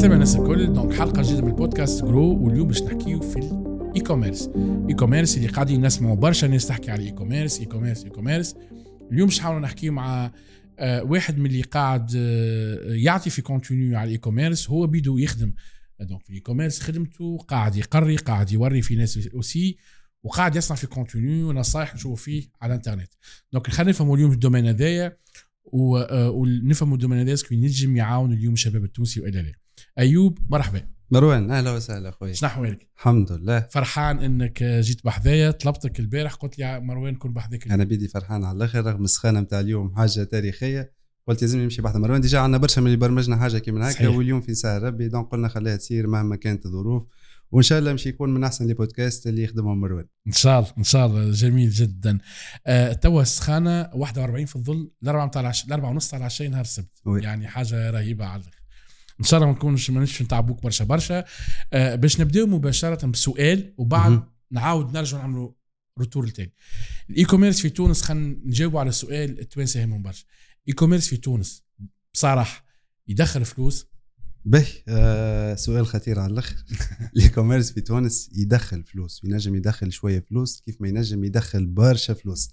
[0.00, 0.72] السلامة الناس الكل.
[0.72, 4.50] donc حلقة جديدة من البودكاست Grow واليوم باش نحكيو في ال e-commerce
[4.88, 8.54] e-commerce اللي قاعدين نسمعوا برشا ناس تحكي على ال e-commerce e-commerce e-commerce
[9.12, 10.32] اليوم باش نحاولوا نحكيو مع
[10.78, 15.52] آه، واحد من اللي قاعد آه، يعطي في contenu على ال e-commerce هو بيدو يخدم.
[16.00, 19.76] donc في ال e-commerce خدمته قاعد يقري قاعد يوري في ناس aussi
[20.22, 23.12] وقاعد يصنع في contenu ونصائح نشوفوا فيه على الإنترنت.
[23.52, 25.16] donc خلينا نفهموا اليوم ال domaine هذايا
[25.74, 29.52] آه، ونفهموا ال domaine هذايا est-ce que ينجم يعاون اليوم الشباب التونسي وإلا لا.
[29.98, 30.82] أيوب مرحبا.
[31.10, 32.34] مروان أهلا وسهلا أخوي.
[32.34, 33.60] شنو احوالك؟ الحمد لله.
[33.70, 38.56] فرحان إنك جيت بحذايا طلبتك البارح قلت لي مروان كن بحذاك أنا بيدي فرحان على
[38.56, 40.92] الآخر رغم السخانة نتاع اليوم حاجة تاريخية
[41.28, 44.40] قلت لازم نمشي بحذا مروان déjà عندنا برشا من اللي برمجنا حاجة كيما هكا واليوم
[44.40, 47.02] في سهر ربي donc قلنا خليها تصير مهما كانت الظروف
[47.52, 50.04] وإن شاء الله مش يكون من أحسن les podcasts اللي يخدمهم مروان.
[50.26, 51.30] إن شاء الله إن شاء الله.
[51.30, 52.18] جميل جدا.
[52.66, 57.02] آه توا السخانة 41 في الظل الأربعة نتاع العشاء الأربعة ونص تاع العشاء نهار السبت.
[57.06, 58.59] يعني حاجة رهيبة على الآخر.
[59.20, 61.24] إن شاء الله ما نكونش مانيش نتعبوك برشا برشا.
[61.72, 65.52] آه باش نبداو مباشرة بسؤال وبعد نعاود نرجع نعملوا
[65.98, 66.52] retour التاني
[67.10, 70.24] ال e-commerce في تونس خلينا نجاوبوا على السؤال التوانسة يهمهم برشا.
[70.68, 71.64] e-commerce في تونس
[72.14, 72.64] بصراحة
[73.08, 73.86] يدخل فلوس؟
[74.44, 76.56] باهي آه سؤال خطير على الأخر.
[77.16, 82.14] ال e-commerce في تونس يدخل فلوس ينجم يدخل شوية فلوس كيف ما ينجم يدخل برشا
[82.14, 82.50] فلوس.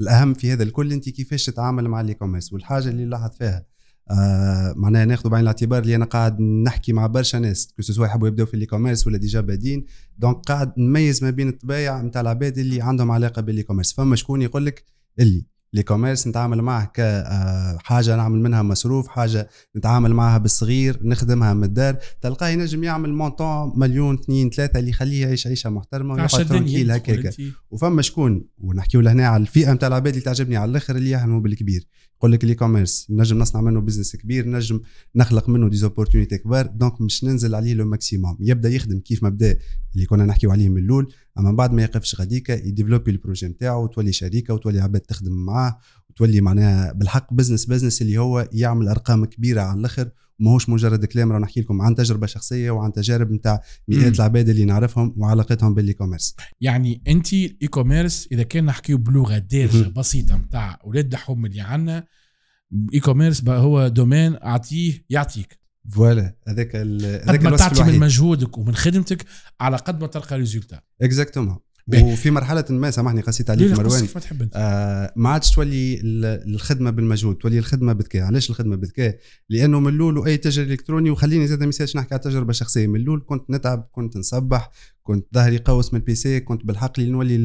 [0.00, 3.66] الأهم في هذا الكل أنت كيفاش تتعامل مع ال e-commerce والحاجة اللي لاحظت فيها
[4.10, 8.46] آه معناها ناخذ بعين الاعتبار اللي أنا قاعد نحكي مع برشا ناس كو يحبوا يبداو
[8.46, 9.84] في ال e-commerce ولا déjà بادين
[10.18, 14.42] donc قاعد نميز ما بين الطبايع نتاع العباد اللي عندهم علاقة بال e-commerce فما شكون
[14.42, 14.84] يقول لك
[15.18, 21.96] اللي l'e-commerce نتعامل معه كحاجه نعمل منها مصروف حاجة نتعامل معها بالصغير نخدمها من الدار.
[22.20, 27.34] تلقاه ينجم يعمل montant مليون اثنين ثلاثة اللي يخليه يعيش عيشة محترمة ويقعد tranquille هكاك
[27.70, 31.86] وفما شكون ونحكيو لهنا على الفئة نتاع العباد اللي تعجبني على الآخر اللي يحلموا بالكبير
[32.16, 34.80] يقول لك ال e-commerce نجم نصنع منه business كبير نجم
[35.16, 39.28] نخلق منه des opportunités كبار donc مش ننزل عليه le maximum يبدأ يخدم كيف ما
[39.28, 39.58] بدا
[39.94, 43.84] اللي كنا نحكيو عليه من الأول أما بعد ما يقفش غاديكا يديفلوبي ال projet نتاعو
[43.84, 45.78] وتولي شركه وتولي عباد تخدم معاه
[46.10, 51.32] وتولي معناها بالحق business business اللي هو يعمل أرقام كبيرة على الآخر ماهوش مجرد كلام
[51.32, 55.92] راه نحكي لكم عن تجربة شخصية وعن تجارب نتاع مئات العباد اللي نعرفهم وعلاقتهم بال
[55.92, 61.60] e-commerce يعني أنت ال e-commerce إذا كان نحكيو بلغة دارجة بسيطة نتاع أولاد دحوم اللي
[61.60, 62.06] عندنا
[62.94, 65.60] e-commerce هو domaine أعطيه يعطيك.
[65.88, 69.24] voilà هذاك هذاك قد ما تعطي من مجهودك ومن خدمتك
[69.60, 71.58] على قد ما تلقى résultat exactement
[71.88, 74.00] وفي مرحلة ما سامحني قسيت عليك مروان.
[74.02, 76.00] ما آه ما عادش تولي
[76.46, 78.22] الخدمة بالمجهود تولي الخدمة بذكاء.
[78.22, 79.18] علاش الخدمة بذكاء؟
[79.48, 83.22] لأنه من الأول واي تاجر إلكتروني وخليني زاد مثال نحكي على تجربه شخصيه من الأول
[83.26, 84.70] كنت نتعب كنت نصبح
[85.02, 87.36] كنت ظهري قوس من ال PC كنت بالحق اللي نولي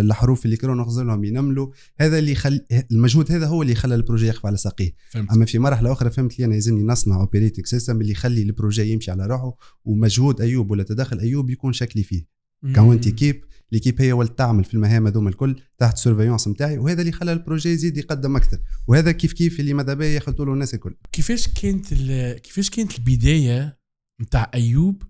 [0.00, 1.70] الحروف اللي كانوا نغزلهم ينملوا.
[2.00, 2.60] هذا اللي خل...
[2.92, 4.94] المجهود هذا هو اللي خلى ال projet يقف على ساقيه.
[5.32, 8.92] أما في مرحلة أخرى فهمت لي أنا يلزمني نصنع operating system اللي يخلي ال projet
[8.92, 12.33] يمشي على روحه ومجهود أيوب ولا تدخل أيوب يكون شكلي فيه.
[12.74, 17.12] كونت équipe l'équipe هي ولت تعمل في المهام هذوما الكل تحت surveillance نتاعي وهذا اللي
[17.12, 18.58] خلى ال projet يزيد يقدم أكثر.
[18.86, 20.96] وهذا كيف كيف اللي ماذا بيا ياخذ له الناس الكل.
[21.12, 21.94] كيفاش كانت
[22.42, 23.78] كيفاش كانت البداية
[24.20, 25.02] نتاع أيوب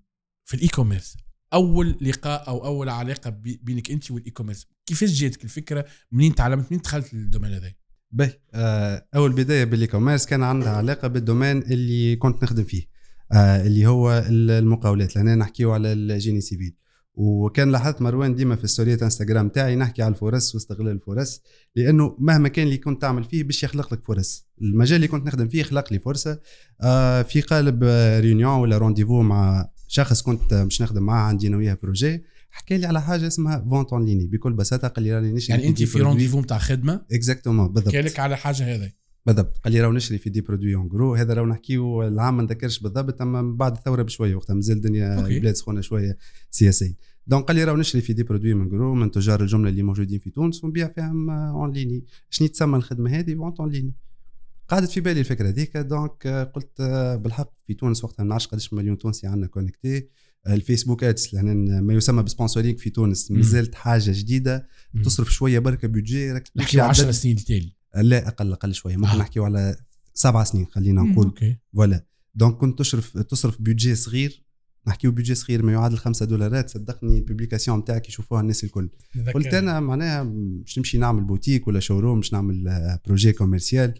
[0.44, 1.16] في ال e-commerce
[1.52, 3.30] أول لقاء أو أول علاقة
[3.62, 7.72] بينك أنت وال e-commerce كيفاش جاتك الفكرة؟ منين تعلمت؟ منين دخلت لل domaine هذا
[8.12, 12.82] به آه، أول بداية بال e-commerce كان عندها علاقة بال domaine اللي كنت نخدم فيه.
[13.32, 15.16] آه، اللي هو المقاولات.
[15.16, 16.74] لهنا نحكيو على ال génie civil
[17.14, 21.42] وكان لاحظت مروان ديما في story ات انستغرام تاعي نحكي على الفرص واستغلال الفرص
[21.76, 25.48] لأنه مهما كان اللي كنت تعمل فيه باش يخلق لك فرص المجال اللي كنت نخدم
[25.48, 26.40] فيه خلق لي فرصه
[26.82, 27.84] آه في قالب
[28.20, 32.86] réunion ولا rendez-vous مع شخص كنت مش نخدم معاه عندي أنا وياه projet حكى لي
[32.86, 35.98] على حاجة اسمها vente en ligne بكل بساطة قال لي راني نشري يعني أنت في
[35.98, 37.88] rendez-vous نتاع خدمة؟ exactement بالضبط.
[37.88, 39.58] حكى لك على حاجة هذه بالضبط.
[39.58, 42.78] قال لي راهو نشري في des produits en gros هذا راهو نحكيو العام ما نذكرش
[42.78, 46.18] بالضبط أما بعد الثوره بشوية وقتها مازال الدنيا البلاد سخونة شوية
[46.50, 46.96] سياسية.
[47.26, 50.18] donc قال لي راهو نشري في des produits en gros من تجار الجملة اللي موجودين
[50.18, 52.04] في تونس ونبيع فيهم en ligne.
[52.30, 53.94] شنو تسمى الخدمة هذه؟ vente en ligne.
[54.68, 55.76] قعدت في بالي الفكرة هذيك.
[55.76, 56.82] donc قلت
[57.22, 60.08] بالحق في تونس وقتها ما نعرفش قداش مليون تونسي عندنا connecté
[60.48, 63.30] الفيسبوك ads لأن ما يسمى ب sponsoring في تونس.
[63.30, 64.66] مازالت حاجة جديدة.
[65.04, 68.96] تصرف شوية بركة budget نحكي 10 سنين التالي لا أقل أقل شوية.
[68.96, 69.18] ممكن آه.
[69.18, 69.76] نحكيو على
[70.14, 71.56] سبع سنين خلينا نقول.
[71.74, 72.06] voilà.
[72.34, 74.44] donc كنت تصرف تصرف budget صغير.
[74.86, 76.70] نحكيو بيجي صغير ما يعادل 5 دولارات.
[76.70, 78.90] صدقني ال publication نتاعك يشوفوها الناس الكل.
[79.34, 82.64] قلت أنا معناها مش نمشي نعمل بوتيك ولا showroom مش نعمل
[83.06, 83.94] projet commercial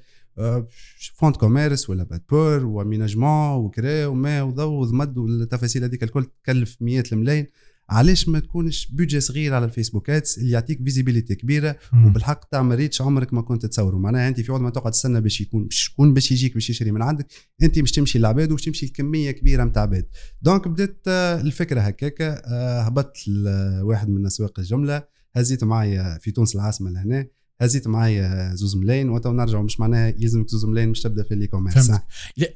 [1.14, 6.02] fonds de commerce ولا pas de porte و aménagement وكرا وما وضوء وضمد والتفاصيل هذيك
[6.02, 7.46] الكل تكلف مئات الملايين.
[7.90, 12.06] علاش ما تكونش budget صغير على الفيسبوك ads اللي يعطيك visibilité كبيرة مم.
[12.06, 13.98] وبالحق تعمل reach عمرك ما كنت تصوره.
[13.98, 16.92] معناها أنت في وقت ما تقعد تستنى باش يكون باش يكون باش يجيك باش يشري
[16.92, 17.26] من عندك.
[17.62, 20.06] أنت باش تمشي للعباد وباش تمشي لكمية كبيرة نتاع عباد.
[20.42, 22.42] donc بدأت آه، الفكرة هكاكا.
[22.46, 25.02] آه، هبطت لواحد من أسواق الجملة.
[25.34, 27.26] هزيت معايا في تونس العاصمة لهنا.
[27.60, 29.08] هزيت معايا زوز ملايين.
[29.08, 31.90] وتو نرجعوا مش معناها يلزمك زوز ملايين باش تبدأ في ال e-commerce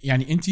[0.03, 0.45] يعني أنت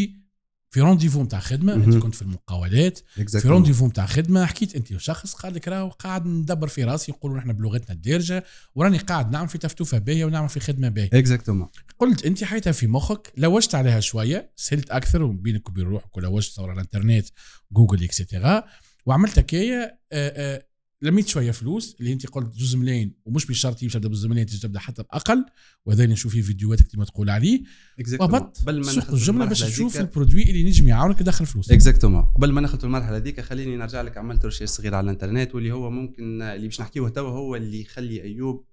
[0.71, 1.97] في rendez-vous نتاع خدمة أنت.
[1.97, 3.47] كنت في المقاولات في Exactement.
[3.47, 7.53] rendez-vous نتاع خدمة حكيت أنت وشخص قال لك راهو قاعد ندبر في راسي يقولوا نحن
[7.53, 11.69] بلغتنا الدارجة وراني قاعد نعمل في تفتوفة باهية ونعمل في خدمة باهية exactement
[11.99, 16.71] قلت أنت حيتها في مخك لوجت عليها شوية سهلت أكثر وبينك وبين روحك ولوجت صور
[16.71, 17.27] على الإنترنت
[17.73, 18.65] جوجل et cetera
[19.07, 20.67] وعملت هكايا آه، آه،
[21.03, 24.79] لميت شوية فلوس اللي انت قلت زوز ملايين ومش بالشرط يمشي تبدا بزوز ملايين تبدا
[24.79, 25.45] حتى بأقل.
[25.87, 27.63] وهذا نشوف فيه فيديوهات كما تقول عليه.
[28.21, 31.71] وهبط قبل ما سوق الجملة باش تشوف ال produit اللي نجم يعاونك يدخل فلوس.
[31.71, 35.73] exactement قبل ما ندخل المرحلة هذيك خليني نرجع لك عملت recherche صغير على الإنترنت واللي
[35.73, 38.65] هو ممكن اللي باش نحكيه توا هو اللي يخلي ايوب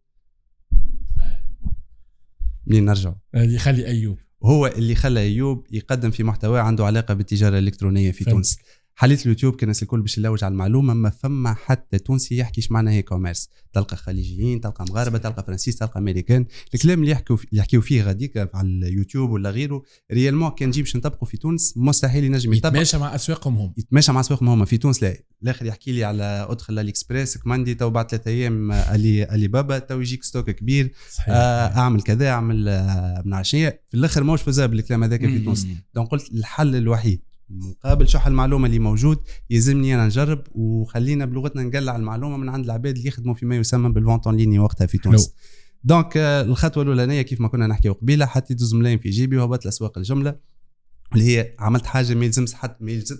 [2.67, 4.17] منين نرجعوا اللي يخلي أيوب.
[4.43, 8.33] هو اللي خلى أيوب يقدم في محتوى عنده علاقة بالتجارة الإلكترونية في فهمت.
[8.33, 8.57] تونس.
[8.95, 12.93] حاليا اليوتيوب كان الكل باش يلوج على المعلومة ما فما حتى تونسي يحكي إيش معناها
[12.93, 16.45] e-commerce تلقى خليجيين تلقى مغاربة تلقى فرنسيس تلقى أمريكان.
[16.73, 20.95] الكلام اللي يحكوا اللي يحكيوا فيه غاديك على اليوتيوب ولا غيره réellement كان نجي باش
[20.95, 22.69] نطبقوا في تونس مستحيل ينجم يطبق.
[22.69, 23.73] يتماشى مع أسواقهم هم.
[23.77, 25.17] يتماشى مع أسواقهم هما في تونس لا.
[25.43, 29.99] الآخر يحكي لي على أدخل AliExpress commander تو بعد ثلاثة أيام الي الي بابا تو
[29.99, 30.93] يجيك stock كبير.
[31.11, 31.27] صحيح.
[31.29, 33.81] آه أعمل كذا أعمل آه من عشية.
[33.89, 35.39] في الآخر ماهوش faisable الكلام هذاك في.
[35.39, 35.67] تونس.
[35.95, 37.21] donc قلت الحل الوحيد.
[37.53, 39.19] مقابل شح المعلومة اللي موجود
[39.49, 44.00] يلزمني أنا نجرب وخلينا بلغتنا نقلع المعلومة من عند العباد اللي يخدموا فيما يسمى بال
[44.00, 45.33] vente en ligne وقتها في تونس.
[45.83, 49.65] donc آه، الخطوة الأولانية كيف ما كنا نحكي قبيلة حطيت زوز ملايين في جيبي وهبطت
[49.65, 50.35] لأسواق الجملة
[51.13, 53.17] اللي هي عملت حاجة ما يلزمش حد ما يلزم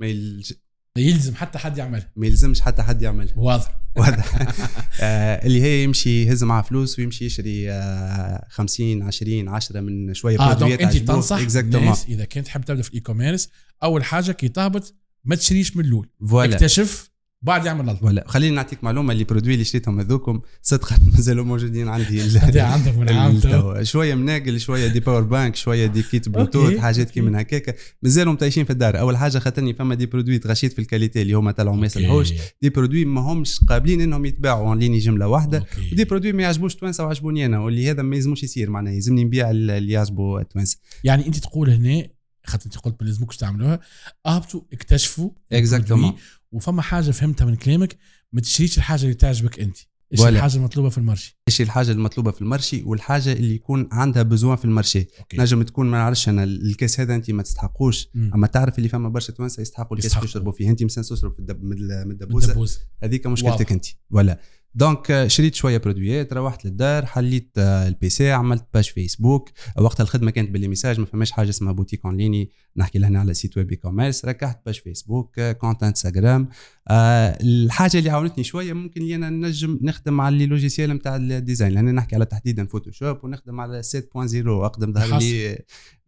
[0.00, 0.52] ما, يلج...
[0.98, 2.12] يلزم حتى حد يعملها.
[2.16, 3.32] ما يلزمش حتى حد يعملها.
[3.36, 3.80] واضح.
[3.96, 4.34] واضح.
[5.00, 10.34] آه اللي هي يمشي يهز معاه فلوس ويمشي يشري آه 50 20 10 من شوية
[10.40, 11.08] آه donc produit ات انت.
[11.08, 11.36] تنصح.
[11.56, 13.48] الناس إذا كنت تحب تبدأ في ال e-commerce
[13.82, 14.94] أول حاجة كي تهبط
[15.24, 16.08] ما تشريش من الأول.
[16.28, 17.09] voilà اكتشف
[17.42, 21.88] بعد يعمل الألف voilà خليني نعطيك معلومة اللي produits اللي شريتهم هذوكم صدقا مازالوا موجودين
[21.88, 22.20] عندي
[22.60, 23.84] عندك من.
[23.84, 27.20] شوية مناقل شوية des power bank شوية des kits Bluetooth حاجات كي.
[27.20, 30.83] من هكاك مازالوا متعيشين في الدار أول حاجة خاطرني فما des produits تغشيت في ال
[30.83, 32.32] qualité اللي هما طلعوا ما يصلحوش.
[32.62, 35.66] des produits ما همش قابلين إنهم يتباعوا en ligne جملة واحدة.
[35.92, 39.24] و des produits ما يعجبوش توانسة وعجبوني أنا واللي هذا ما يلزموش يصير معناها يلزمني
[39.24, 42.06] نبيع اللي يعجبوا التوانسه يعني أنت تقول هنا
[42.44, 43.80] خاطر أنت قلت ما لازمكش تعملوها
[44.26, 46.12] أهبطوا اكتشفوا Exactement.
[46.52, 47.96] وفما حاجة فهمتها من كلامك
[48.32, 49.76] ما تشريش الحاجة اللي تعجبك أنت.
[50.12, 50.20] إيش.
[50.20, 54.22] الحاجة المطلوبة في ال marché إيش الحاجة المطلوبة في ال marché والحاجة اللي يكون عندها
[54.22, 55.36] besoin في ال marché OK.
[55.36, 58.08] نجم تكون ما نعرفش أنا الكاس هذا أنت ما تستحقوش.
[58.14, 58.30] مم.
[58.34, 60.14] أما تعرف اللي فما برشا توانسة يستحقوا الكاس.
[60.14, 60.70] اللي يشربوا فيه.
[60.70, 63.72] أنت مثلا تشرب في الدب من ال- من الدبوزه هذيك مشكلتك.
[63.72, 63.86] أنت.
[64.10, 64.40] ولا
[64.74, 69.50] donc آه، شريت شوية produit ات روحت للدار حليت آه، ال PC عملت page فيسبوك.
[69.78, 73.20] وقت الخدمة كانت ب les messages ما فماش حاجة اسمها boutique en ligne نحكي لهنا
[73.20, 76.48] على site web e-commerce ركحت page فيسبوك آه، compte إنستغرام.
[76.88, 81.23] آه، الحاجة اللي عاونتني شوية ممكن لي أنا نجم نخدم على les logiciels نتاع ال
[81.23, 81.72] design.
[81.72, 85.58] لأن نحكي على تحديدا فوتوشوب ونخدم على 7.0 أقدم ظهر لي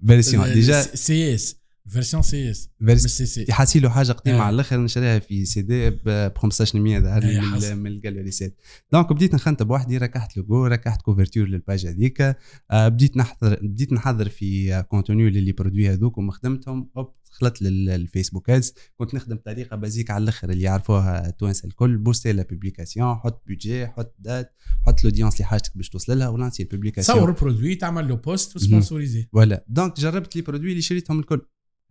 [0.06, 0.52] version.
[0.52, 1.61] déjà CS.
[1.88, 4.42] version CS مش version CC حاسيلو حاجة قديمة آه.
[4.42, 7.40] على الآخر نشريها في سي دي ب 1500 ظهر لي.
[7.40, 8.56] من, من الجاليريسات
[8.92, 12.36] donc بديت نخنت بوحدي ركحت لوجو ركحت couverture لل page هذيك.
[12.70, 18.50] آه، بديت نحضر بديت نحضر في contenu ل les produits هذوك ومخدمتهم hop دخلت للفيسبوك
[18.50, 21.98] ads كنت نخدم بطريقة basique على الآخر اللي يعرفوها التوانسه الكل.
[21.98, 24.54] poster la publication حط budget حط date
[24.86, 28.16] حط l'audience اللي حاجتك باش توصل لها و lancer ال publication تصور produit تعمل له
[28.16, 31.40] post و sponsoriser voilà donc جربت les produits اللي شريتهم الكل.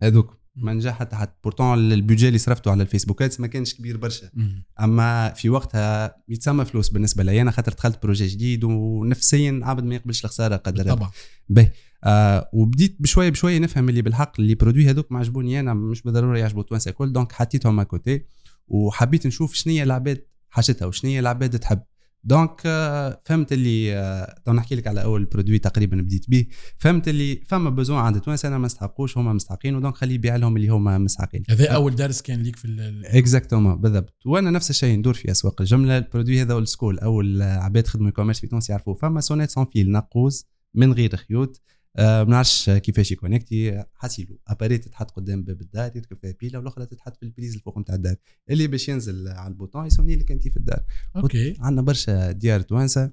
[0.04, 0.42] هذوك.
[0.56, 1.16] ما نجح حتى.
[1.16, 4.30] حتى pourtant ال budget اللي صرفته على الفيسبوك آدس ما كانش كبير برشا.
[4.82, 7.42] أما في وقتها يتسمى فلوس بالنسبة لي.
[7.42, 10.84] أنا خاطر دخلت projet جديد ونفسيا عبد ما يقبلش الخسارة قدر.
[10.84, 11.12] طبعا
[11.50, 11.72] باهي.
[12.04, 14.40] آه وبديت بشوية بشوية نفهم اللي بالحق.
[14.40, 17.14] اللي produits هذوك ما عجبوني أنا مش بالضرورة يعجبوا التوانسه الكل.
[17.14, 18.26] donc حطيتهم à côté
[18.68, 21.82] وحبيت نشوف شنو هي العباد حاجتها وشنو هي العباد تحب.
[22.24, 26.46] donc آه، فهمت اللي آه، تو نحكي لك على أول produit تقريبا بديت به.
[26.78, 30.36] فهمت اللي فما besoin عند التوانسة أنا ما نستحقوش هما مستحقين و donc خليه يبيع
[30.36, 31.44] لهم اللي هما مستحقين.
[31.50, 34.14] هذا أول درس كان ليك في ال- exactement بالضبط.
[34.26, 35.98] وأنا نفس الشيء ندور في أسواق الجملة.
[35.98, 38.94] ال produit هذا اول سكول أول عباد خدموا commerce في تونس يعرفوه.
[38.94, 41.62] فما sonnette sans fil نقوز من غير خيوط.
[41.62, 46.86] آه، ما نعرفش كيفاش يكونكتي حاسيلو appareil تتحط قدام باب الدار يركب فيها pile والأخرى
[46.86, 48.16] تتحط في ال prise الفوق نتاع الدار.
[48.50, 50.84] اللي باش ينزل على ال bouton يسوني لك انت في الدار.
[51.16, 51.56] okay.
[51.60, 53.12] عندنا برشا ديار توانسه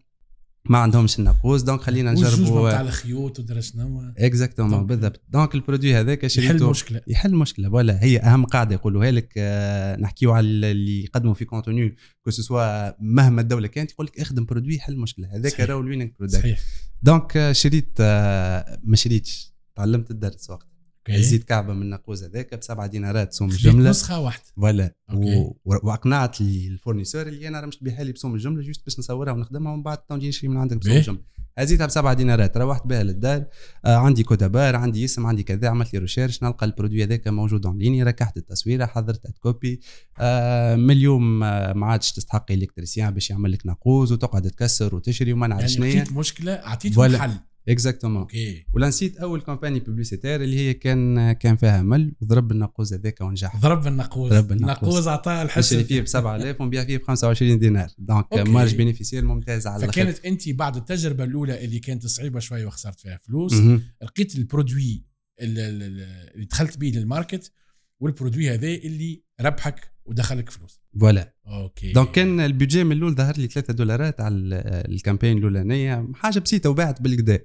[0.69, 5.21] ما عندهمش النقوص donc خلينا نجربوا تاع الخيوط ودرا شنو exactement بالضبط.
[5.29, 7.69] donc ال produit هذاك يحل شريته المشكلة يحل مشكلة.
[7.69, 12.55] ولا هي أهم قاعدة يقولوها لك آه، نحكيو على اللي يقدموا في continue que ce
[12.55, 15.29] soit مهما الدولة كانت يقول لك اخدم produit يحل مشكلة.
[15.37, 15.61] هذاك.
[15.61, 16.59] راهو ال winning product صحيح.
[17.03, 20.67] donc آه، شريت آه، ما شريتش تعلمت الدرس وقت
[21.15, 21.23] okay.
[21.23, 24.43] زيد كعبة من النقوز هذاك بسبعة دينارات سوم الجمله نسخة واحدة.
[24.57, 24.95] voilà.
[25.15, 29.33] و- وأقنعت ال fournisseur اللي أنا راه مش بيها لي بسوم الجملة juste باش نصورها
[29.33, 31.01] ونخدمها ومن بعد تو نجي نشري من عندك بسوم باهي.
[31.01, 31.21] الجملة.
[31.59, 32.57] هزيتها بسبعة دينارات.
[32.57, 33.45] روحت بها للدار.
[33.85, 35.69] آه عندي compte à part عندي اسم عندي كذا.
[35.69, 39.81] عملت لي recherche نلقى ال produit هذاك موجود en ligne ركحت التصويره حضرت copie
[40.19, 45.33] آه من اليوم آه ما عادش تستحق électricien باش يعمل لك نقوز وتقعد تكسر وتشري
[45.33, 47.17] وما نعرف يعني شنو مشكلة اعطيتهم.
[47.17, 47.31] حل
[47.69, 53.21] exactement okay ولانسيت أول campagne publicitaire اللي هي كان كان فيها مل وضرب النقوز هذاك
[53.21, 53.57] ونجح.
[53.57, 54.79] ضرب النقوز ضرب النقوز.
[54.89, 57.89] النقوز اعطاه الحس نشري فيه ب 7000 ونبيع فيه ب 25 دينار.
[57.99, 58.27] donc.
[58.35, 59.87] marge bénéficiaire ممتاز على.
[59.87, 63.55] فكانت أنت بعد التجربة الأولى اللي كانت صعيبة شوية وخسرت فيها فلوس.
[64.03, 65.05] لقيت ال produit
[65.41, 67.53] اللي, اللي دخلت بيه لل market
[68.01, 70.81] وال produit هذا اللي ربحك ودخلك فلوس.
[71.01, 74.55] voilà okay donc كان ال budget من الأول ظهر لي 3 دولارات على ال-
[74.93, 76.09] ال campagne الأولانية.
[76.15, 77.39] حاجة بسيطة وباعت بالكدا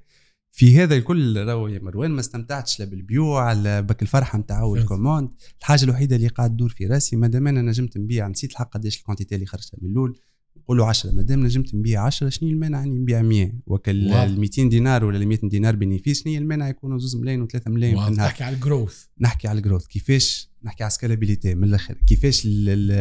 [0.56, 4.78] في هذا الكل راهو يا مروان ما استمتعتش لا بالبيوع لا بك الفرحة نتاع أول
[4.78, 4.90] فهمت.
[4.90, 5.30] commande.
[5.60, 9.02] الحاجة الوحيدة اللي قاعد تدور في راسي مادام أنا نجمت نبيع نسيت الحق قداش ال
[9.02, 10.18] quantité اللي خرجتها من الأول
[10.58, 14.12] نقولوا 10 مادام نجمت نبيع 10 شنو المانع إني نبيع 100 وكل.
[14.12, 18.00] ال 200 دينار ولا ال 100 دينار bénéfice شنو المانع؟ يكونوا 2 ملايين و3 ملايين.
[18.00, 18.08] في.
[18.08, 21.98] النهار تحكي على ال growth نحكي على ال growth كيفاش؟ نحكي على scalabilité من الأخر.
[22.08, 22.92] كيفاش ال ال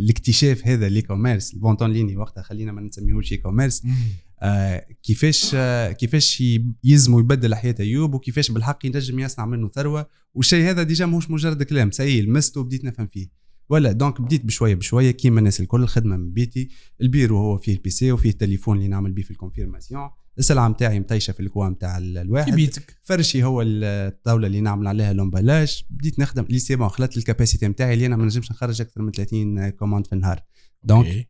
[0.00, 3.82] الاكتشاف هذا le commerce ال vente en ligne وقتها خلينا ما نسميهوش e-commerce
[5.02, 6.42] كيفاش آه كيفاش
[6.84, 10.06] يلزموا يبدل حياة أيوب وكيفاش بالحق ينجم يصنع منه ثروة.
[10.34, 13.28] والشيء هذا déjà ماهوش مجرد كلام c'est لمسته وبديت نفهم فيه.
[13.68, 16.68] ولا donc بديت بشوية بشوية كيما الناس الكل الخدمة من بيتي.
[17.00, 20.10] البيرو هو فيه ال PC وفيه التليفون اللي نعمل بيه في ال confirmation.
[20.38, 22.96] السلعة نتاعي مطيشه في ال coin نتاع ال- في الواحد بيتك.
[23.02, 25.82] فرشي هو الطاولة اللي نعمل عليها l'emballage.
[25.90, 29.02] بديت نخدم لي c'est bon خلطت لل capacité نتاعي اللي أنا ما نجمش نخرج أكثر
[29.02, 30.40] من 30 commandes في النهار.
[30.84, 31.28] donc.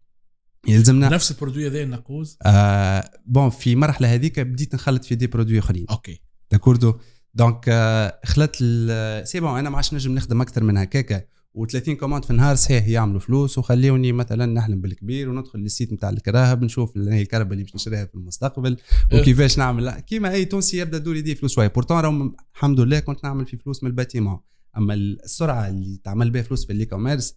[0.69, 5.27] يلزمنا نفس ال produit هذا النقوز آه bon في المرحله هذيك بديت نخلط في des
[5.27, 5.87] produits أخرين.
[5.91, 6.21] okay.
[6.51, 6.95] d'accord
[7.35, 8.19] donc آه
[8.61, 11.23] ال- c'est bon أنا ما عادش نجم نخدم أكثر من هكاكا
[11.59, 13.59] و30 commandes في النهار صحيح يعملوا فلوس.
[13.59, 18.05] وخليوني مثلا نحلم بالكبير وندخل لل site نتاع الكراهب نشوف ال- الكرهبه اللي باش نشريها
[18.05, 18.77] في المستقبل.
[19.13, 19.21] أه.
[19.21, 19.91] وكيفاش نعمل.
[19.91, 21.67] كيما أي تونسي يبدأ دور يديه فلوس شوية.
[21.69, 24.39] pourtant راهو الحمد لله كنت نعمل في فلوس من ال bâtiment.
[24.77, 27.35] أما السرعة اللي تعمل بها فلوس في ال e-commerce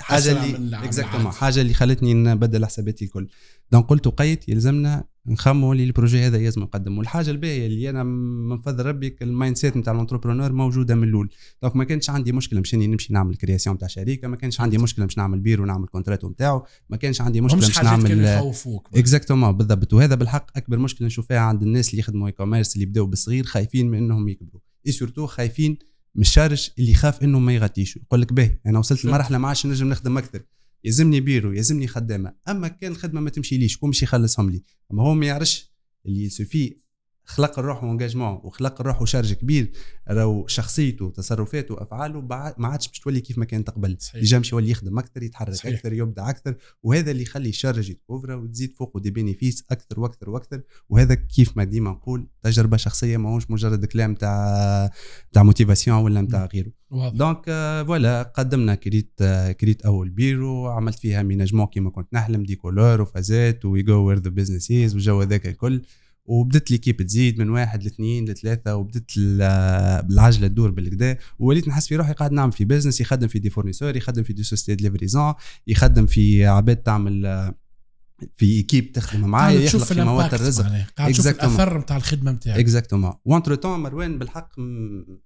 [0.00, 1.32] حاجة اللي exactement.
[1.32, 3.28] حاجة اللي خلتني نبدل حساباتي الكل.
[3.72, 8.02] donc قلت وقيت يلزمنا نخموا اللي ال projet هذا لازم نقدم والحاجة الباهية اللي أنا
[8.02, 11.30] من فضل ربي ال mindset نتاع ال entrepreneur موجودة من الأول.
[11.62, 14.78] donc ما كانش عندي مشكلة باش اني نمشي نعمل création تاع شركة ما كانش عندي
[14.78, 18.24] مشكلة باش نعمل بيرو ونعمل contrat نتاعو ما كانش عندي مشكلة مش باش نعمل
[18.94, 19.92] exactement بالضبط.
[19.92, 23.98] وهذا بالحق أكبر مشكلة نشوفها عند الناس اللي يخدموا e-commerce اللي بداوا بالصغير خايفين من
[23.98, 24.60] إنهم يكبروا.
[24.86, 25.78] et surtout خايفين
[26.14, 29.04] من ال charges اللي يخاف إنه ما يغطيش يقول لك باهي أنا وصلت.
[29.04, 30.42] لمرحلة ما عادش نجم نخدم أكثر.
[30.84, 32.34] يلزمني بيرو يلزمني خدامة.
[32.48, 34.62] أما كان الخدمة ما تمشي ليش؟ شكون باش يخلصهم لي.
[34.92, 35.72] أما هو ما يعرفش
[36.06, 36.76] اللي سوفي
[37.24, 39.72] خلق لروحو engagement وخلق لروحو charge كبير
[40.08, 42.20] راهو شخصيته تصرفاته أفعاله
[42.58, 43.96] ما عادش باش تولي كيف ما كانت قبل.
[44.14, 45.74] déjà مش يولي يخدم أكثر يتحرك صحيح.
[45.74, 50.30] أكثر يبدع أكثر وهذا اللي يخلي ال charge يتكوفرا وتزيد فوقه des bénéfices أكثر وأكثر
[50.30, 54.90] وأكثر وهذا كيف ما ديما نقول تجربة شخصية ماهوش مجرد كلام تاع
[55.32, 56.72] تاع motivation ولا نتاع غيره.
[56.90, 57.16] واضح.
[57.16, 57.44] donc
[57.86, 62.42] voilà قدمنا créé ت آه، créé ت أول بيرو عملت فيها aménagement كيما كنت نحلم
[62.42, 65.82] des couleurs وفازات where the business والجو هذاك الكل.
[66.24, 69.42] وبدت l'équipe تزيد من واحد لاثنين لثلاثة وبدت ال-
[70.12, 71.18] العجلة تدور بالكدا.
[71.38, 74.42] ووليت نحس في روحي قاعد نعمل في business يخدم في des fournisseurs يخدم في des
[74.42, 75.34] sociétés livraison
[75.66, 77.52] يخدم في عباد تعمل
[78.36, 80.66] في équipe تخدم معايا يخلق في مواد الرزق.
[80.96, 81.26] قاعد تشوف.
[81.26, 84.54] الأثر نتاع الخدمة نتاعك exactement و entre-temps مروان بالحق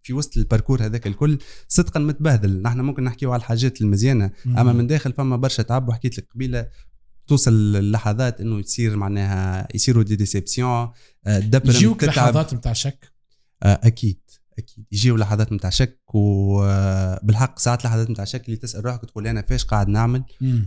[0.02, 1.38] في وسط ال parcours هذاك الكل
[1.68, 2.62] صدقا متبهدل.
[2.62, 4.30] نحن ممكن نحكيو على الحاجات المزيانة.
[4.46, 6.66] أما من داخل فما برشا تعب وحكيت لك قبيلة
[7.26, 10.88] توصل اللحظات إنه يصير معناها يصيروا des déceptions
[11.26, 13.12] الدبر يجيوك لحظات نتاع شك؟
[13.62, 14.20] آه، أكيد
[14.58, 14.84] أكيد.
[14.92, 19.64] يجيو لحظات نتاع شك وبالحق ساعات لحظات نتاع شك اللي تسأل روحك تقول أنا فاش
[19.64, 20.24] قاعد نعمل.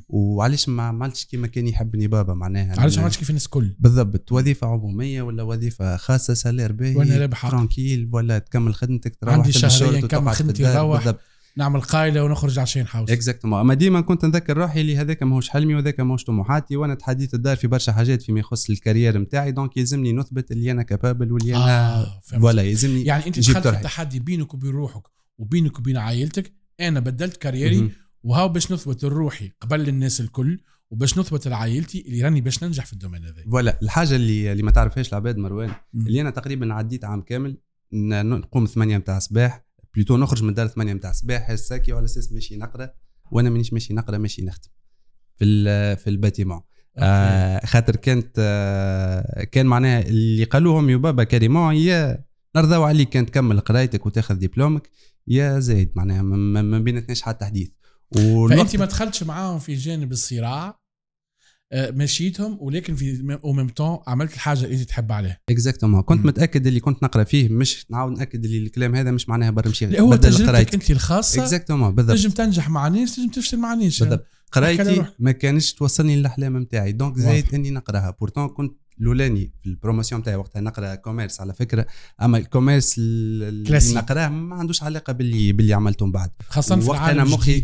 [0.09, 4.31] وعلاش ما عملتش كيما كان يحبني بابا معناها؟ علاش ما عادش كيف الناس الكل؟ بالضبط.
[4.31, 7.49] وظيفة عمومية ولا وظيفة خاصة salaire باهي وأنا رابح.
[7.49, 10.63] tranquille ولا تكمل خدمتك تروح عندي شورت نكمل خدمتي.
[10.63, 11.03] نروح.
[11.03, 11.19] بالضبط.
[11.57, 15.75] نعمل قايلة ونخرج عشان حوس exactement اما ديما كنت نذكر روحي اللي هذاك ماهوش حلمي
[15.75, 19.77] وهذاك ماهوش طموحاتي وأنا تحديت الدار في برشا حاجات فيما يخص ال carrière نتاعي donc
[19.77, 22.21] يلزمني نثبت اللي أنا capable واللي أنا آه.
[22.23, 23.77] voilà يلزمني يعني أنت دخلت في.
[23.77, 25.03] التحدي بينك وبين روحك
[25.37, 27.91] وبينك وبين عائلتك أنا بدلت carrière ي.
[28.23, 32.93] وهاو باش نثبت لروحي قبل الناس الكل وباش نثبت لعائلتي اللي راني باش ننجح في
[32.93, 37.05] ال domaine هذا voilà الحاجة اللي اللي ما تعرفهاش العباد مروان اللي أنا تقريبا عديت
[37.05, 37.57] عام كامل
[37.93, 42.57] نقوم ثمانية متاع الصباح بلوتو نخرج من الدار ثمانية متاع الصباح هساكي وعلى أساس ماشي
[42.57, 42.89] نقرا
[43.31, 44.69] وأنا مانيش ماشي نقرا ماشي نخدم
[45.37, 45.45] في
[45.95, 46.61] في الباتيمون.
[46.97, 53.25] آه خاطر كانت آه كان معناها اللي قالوهم يا بابا كريمون يا نرضاو عليك كان
[53.25, 54.89] تكمل قرايتك وتاخذ دبلومك
[55.27, 57.69] يا زايد معناها ما- بيناتناش حتى حديث.
[58.49, 60.78] فأنت ما دخلتش معاهم في جانب الصراع؟
[61.73, 65.39] مشيتهم ولكن في أو ميم طون عملت الحاجة اللي انت تحب عليها.
[65.49, 66.25] exactement كنت.
[66.25, 69.85] متأكد اللي كنت نقرأ فيه مش نعاود نأكد اللي الكلام هذا مش معناها برا مشي
[69.85, 71.41] اللي هو تجربتك انت الخاصة.
[71.43, 72.17] exactement بالضبط.
[72.17, 74.03] تنجم تنجح مع ناس تنجم تفشل مع ناس.
[74.03, 74.25] بالضبط.
[74.51, 75.05] قرايتي.
[75.19, 77.53] ما كانش توصلني للاحلام نتاعي donc زايد.
[77.53, 78.15] إني نقرأها.
[78.19, 81.85] pourtant كنت الأولاني في ال promotion نتاعي وقتها نقرأ commerce على فكرة.
[82.21, 83.79] أما ال commerce اللي.
[83.95, 86.29] نقراه ما عندوش علاقة باللي باللي عملته من بعد.
[86.49, 87.63] خاصة في العالم أنا مخي.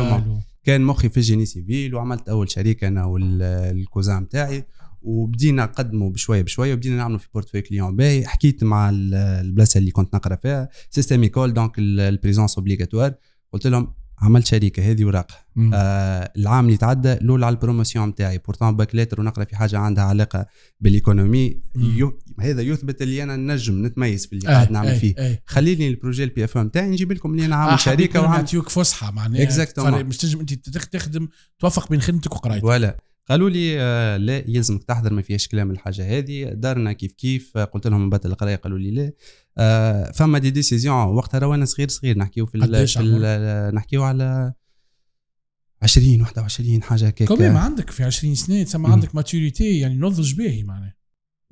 [0.00, 4.64] و- كان مخي في ال génie civil وعملت أول شركة أنا وال cousin نتاعي
[5.02, 8.26] وبدينا نقدموا بشوية بشوية وبدينا نعملوا في بورتفوي كليون باهي.
[8.26, 13.14] حكيت مع ال- البلاصة اللي كنت نقرأ فيها سيستم ايكول دونك البريزونس اوبليغاتوار
[13.52, 15.34] قلت لهم عملت شركة هذه وراقه.
[15.74, 20.46] آه العام اللي تعدى الاولى على البروموسيون نتاعي بورتون باكلاتر ونقرأ في حاجة عندها علاقة
[20.80, 21.60] بالإيكونومي.
[21.76, 25.14] يو هذا يثبت اللي أنا نجم نتميز في اللي أي- قاعد نعمل أي- فيه.
[25.18, 25.42] أي.
[25.46, 27.80] خليني البروجي البي اف ام نتاعي نجيب لكم اللي أنا آه، عامل حبيت
[28.12, 29.42] شركة وعامل فسحه معناها
[30.02, 31.28] مش تنجم أنت تخ- تخدم
[31.58, 32.62] توفق بين خدمتك وقرايتك.
[32.62, 32.96] voilà
[33.28, 37.56] قالوا لي آه لا يلزمك تحضر ما فيهاش كلام الحاجة هذه دارنا كيف كيف.
[37.56, 39.12] آه، قلت لهم نبطل القراية قالوا لي لا.
[39.58, 40.96] آه فما des décisions.
[40.96, 44.52] وقتها راه وأنا صغير صغير نحكيو في, في نحكيو على
[45.82, 47.28] 20 21 حاجة هكاك.
[47.28, 48.92] كمان عندك في 20 سنة تسمى.
[48.92, 50.94] عندك maturité يعني نضج باهي معناها.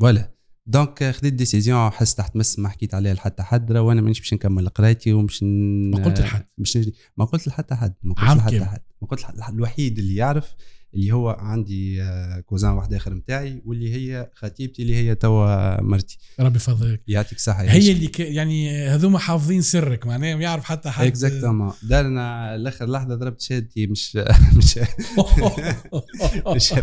[0.00, 0.34] voilà.
[0.66, 3.72] donc خديت décision حس تحت مس ما حكيت عليها لحتى حد.
[3.76, 5.90] وأنا مانيش باش نكمل قرايتي ومش ن...
[5.90, 6.46] ما قلت لحد.
[6.58, 8.64] مش نجري ما قلت لحتى حد ما قلت لحتى.
[8.64, 8.82] حد.
[9.02, 10.54] ما قلت الوحيد اللي يعرف
[10.94, 16.18] اللي هو عندي آه، cousin واحد آخر نتاعي واللي هي خطيبتي اللي هي توا مرتي.
[16.40, 17.02] ربي يفضلك.
[17.08, 18.20] يعطيك الصحه هي اللي ك...
[18.20, 21.06] يعني هذوما حافظين سرك معناها ما يعرف حتى حد.
[21.06, 24.18] exactement دارنا لآخر لحظة ضربت شهادتي مش
[24.56, 24.78] مش
[26.56, 26.74] مش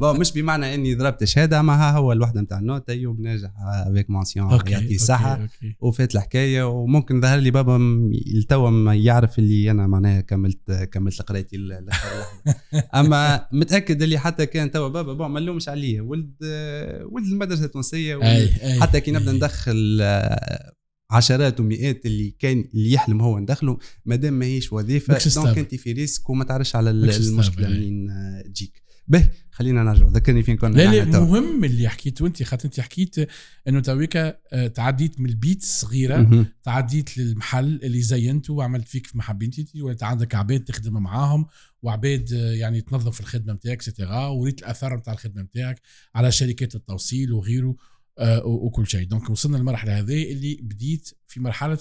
[0.00, 2.90] bon مش بمعنى إني ضربت شهادة اما ها هو الوحدة نتاع ال note.
[2.90, 3.50] ايوب ناجم
[3.86, 5.48] avec mention يعطيه أوكي، الصحه.
[5.80, 7.76] وفات الحكاية وممكن ظهر لي بابا
[8.36, 11.56] التوا ما يعرف اللي أنا معناها كملت كملت قرايتي
[12.94, 16.30] أما متأكد اللي حتى كان توا بابا bon ما نلومش عليه ولد
[17.04, 19.32] ولد المدرسة التونسية ولد- أي أي حتى كي نبدأ.
[19.32, 20.72] ندخل آه،
[21.10, 25.58] عشرات ومئات اللي كان اللي يحلم هو ندخله ما دام ماهيش وظيفة donc.
[25.58, 27.68] أنت في risque وما تعرفش على المشكلة.
[27.68, 31.20] منين آه، تجيك به خلينا نرجع ذكرني فين كنا لا لا.
[31.20, 33.16] مهم اللي حكيته انت خاطر انت حكيت
[33.68, 36.46] انه تويكا آه، تعديت من البيت الصغيره.
[36.62, 41.46] تعديت للمحل اللي زينته وعملت فيك في محبيتي وانت عندك عباد تخدم معاهم
[41.82, 45.80] وعباد آه، يعني تنظف الخدمة نتاعك cetera وريت الآثار نتاع الخدمة نتاعك
[46.14, 47.76] على شركات التوصيل وغيره
[48.18, 51.78] آه، وكل شيء donc وصلنا للمرحلة هذه اللي بديت في مرحلة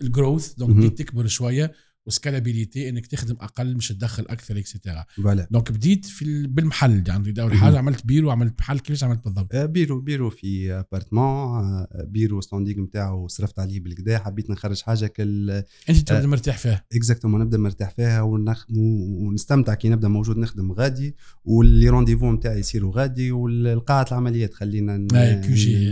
[0.00, 0.76] ال growth donc.
[0.76, 1.72] بديت تكبر شوية
[2.06, 5.04] و scalabilité إنك تخدم أقل مش تدخل أكثر extra
[5.50, 7.54] donc بديت في ال- بالمحل يعني اول.
[7.54, 9.54] حاجة عملت بيرو عملت محل كيفاش عملت بالضبط.
[9.54, 11.24] آه، bureau bureau في appartement
[11.64, 15.50] آه، bureau standing نتاعو صرفت عليه بالكدا حبيت نخرج حاجة كال
[15.88, 16.84] أنت تبدأ مرتاح فيها.
[16.94, 18.64] exactement نبدأ مرتاح فيها ونخ...
[18.70, 25.06] ونستمتع كي نبدأ موجود نخدم غادي واللي rendez-vous نتاعي يصيروا غادي والقاعة العمليات خلينا ن...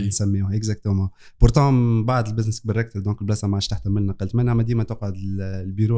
[0.07, 1.09] نسميوها exactement
[1.41, 5.13] pourtant بعد ال business كبر donc البلاصه ما عادش تحتمل نقلت منها ما ديما تقعد
[5.15, 5.41] ال-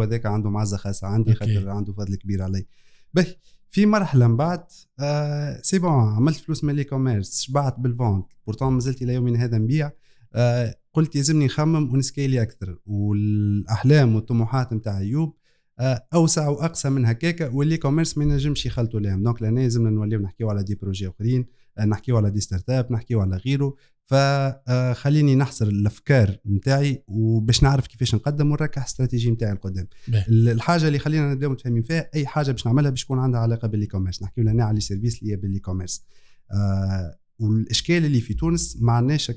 [0.03, 1.33] هذاك عنده معزة خاصة عندي.
[1.33, 2.65] خاطر عنده فضل كبير علي.
[3.13, 3.35] باهي
[3.69, 4.63] في مرحلة من بعد
[4.99, 9.57] آه c'est bon عملت فلوس من l'e-commerce شبعت بال vente pourtant مازلت إلى يومنا هذا
[9.57, 9.91] نبيع.
[10.33, 15.35] آه قلت يلزمني نخمم ون scali أكثر والأحلام والطموحات نتاع أيوب
[15.79, 20.19] آه، أوسع واقصى من هكاك وال l'e-commerce ما ينجمش يخلطوا لهم donc لهنا لازمنا نوليو
[20.19, 21.45] نحكيو على des projets أخرين
[21.77, 23.75] آه، نحكيو على des start-up نحكيو على غيره.
[24.05, 29.87] فخليني نحصر الأفكار نتاعي وباش نعرف كيفاش نقدم ونركح استراتيجي نتاعي القدام.
[30.29, 33.85] الحاجة اللي خلينا نبداو متفاهمين فيها أي حاجة باش نعملها باش تكون عندها علاقة بال
[33.85, 36.05] l'e-commerce نحكيو هنا على service اللي هي بال l'e-commerce
[36.51, 39.31] آه والإشكال اللي في تونس ما عندناش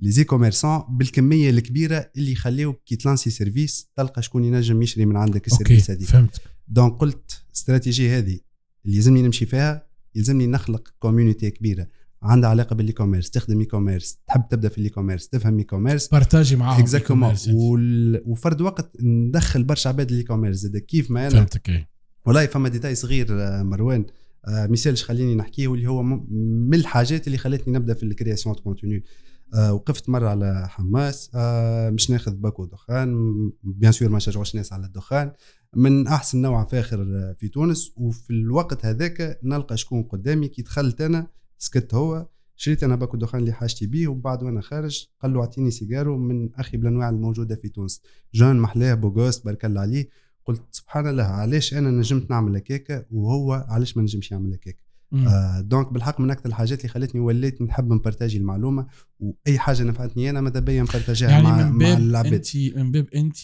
[0.00, 5.16] les e-commerçants بالكمية الكبيرة اللي يخليوك كي ت lancer service تلقى شكون ينجم يشري من
[5.16, 8.38] عندك ال service هذيك فهمت donc قلت استراتيجي هذه
[8.84, 11.88] اللي يلزمني نمشي فيها يلزمني نخلق community كبيرة.
[12.26, 16.80] عندها علاقة بال l'e-commerce تخدم e-commerce تحب تبدأ في ال e-commerce تفهم e-commerce partager معاهم
[16.80, 17.58] exactement يعني.
[17.58, 18.22] وال...
[18.26, 21.88] وفرد وقت ندخل برشا عباد ال e-commerce زاد كيف ما أنا فهمتك إيه.
[22.26, 24.06] والله فما détail صغير آه، مروان.
[24.48, 28.62] آه، مثالش خليني نحكيه اللي هو من الحاجات اللي خلتني نبدأ في ال création de
[28.62, 29.04] contenu
[29.54, 31.30] آه وقفت مرة على حماص.
[31.34, 33.30] آه مش ناخذ باكو دخان.
[33.62, 35.32] bien sûr ما نشجعوش الناس على الدخان.
[35.76, 37.92] من أحسن نوع فاخر في تونس.
[37.96, 40.48] وفي الوقت هذاك نلقى شكون قدامي.
[40.48, 41.26] كي دخلت أنا
[41.58, 45.70] سكت هو شريت أنا باكو دخان اللي حاجتي بيه وبعد وأنا خارج قال له أعطيني
[45.70, 48.02] cigarros من أخي بالأنواع الموجودة في تونس.
[48.34, 50.08] جون محلاه بوغوست بارك الله عليه.
[50.44, 54.76] قلت سبحان الله علاش أنا نجمت نعمل هكاكا وهو علاش ما نجمش يعمل هكاك
[55.14, 58.86] آه donc بالحق من أكثر الحاجات اللي خلتني وليت نحب ن partagi المعلومة
[59.20, 62.34] وأي حاجة نفعتني أنا ماذا بيا ن partagi ها يعني مع, من مع باب العباد
[62.34, 63.38] انت من باب انت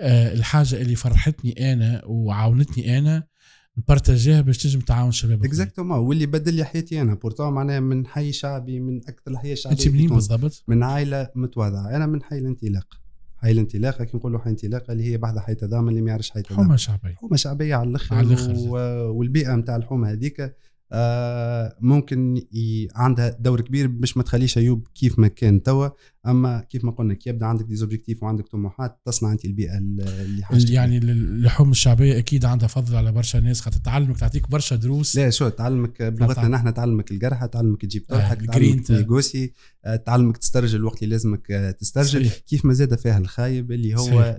[0.00, 3.26] آه الحاجة اللي فرحتني أنا وعاونتني أنا
[3.78, 5.44] ن partagi ها باش تنجم تعاون شباب.
[5.44, 9.78] exactement واللي بدل لي حياتي أنا pourtant معناها من حي شعبي من أكثر الأحياء الشعبية
[9.78, 10.08] أنت منين.
[10.08, 12.86] بالضبط؟ من عائلة متواضعة أنا من حي الانطلاق
[13.36, 16.42] حي الانطلاق كي نقولوا حي الانطلاق اللي هي بعد حي تضامن اللي ما يعرفش حي
[16.42, 18.54] تضامن حومة شعبية حومة شعبية على الأخر على الآخر.
[18.56, 18.72] و...
[19.18, 20.56] والبيئة نتاع الحومة هذيك
[20.92, 22.88] آه ممكن ي...
[22.94, 25.88] عندها دور كبير باش ما تخليش ايوب كيف ما كان توا
[26.26, 30.44] أما كيف ما قلنا كي يبدا عندك des objectifs وعندك طموحات تصنع أنت البيئة اللي
[30.44, 35.16] حاجتك يعني الحوم الشعبية أكيد عندها فضل على برشا ناس خاطر تعلمك تعطيك برشا دروس
[35.16, 36.48] لا شو تعلمك بلغتنا.
[36.48, 38.86] نحن تعلمك القرحة تعلمك تجيب آه، طرحك الجرين تعلمك.
[38.86, 39.52] تنيغوسي
[39.84, 42.38] آه، تعلمك تسترجل الوقت اللي لازمك آه، تسترجل صحيح.
[42.46, 43.94] كيف ما زاد فيها الخايب اللي.
[43.94, 44.38] هو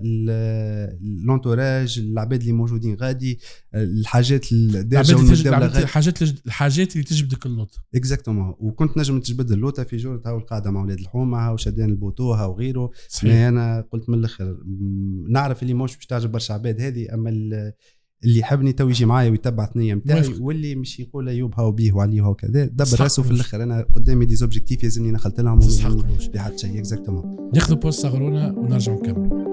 [1.01, 3.39] لونتوراج العباد اللي موجودين غادي
[3.73, 5.33] آه، الحاجات الدارجه
[5.79, 10.81] الحاجات الحاجات اللي تجبدك اللوط اكزاكتومون وكنت نجم تجبد اللوطه في جورة هاو القاعده مع
[10.81, 11.37] أولاد الحومة
[11.77, 14.57] شدان البوتوها وغيره صحيح ما أنا قلت من الأخر
[15.29, 17.73] نعرف اللي مش باش تعجب برشا عباد هذه أما ال-
[18.23, 20.21] اللي يحبني تو يجي معايا ويتبع الثنية نتاعي.
[20.39, 23.31] واللي مش يقول أيوب هاو بيه وعليه هاو كذا دبر راسه في.
[23.31, 26.27] الأخر أنا قدامي دي زوبجيكتيف يلزمني نخلت لهم فلوس.
[26.27, 29.47] بحد شيء اكزاكتومون ناخذ بوست صغرونا ونرجع نكمل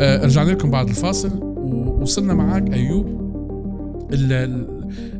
[0.00, 3.06] آه، رجعنا لكم بعد الفاصل ووصلنا معاك أيوب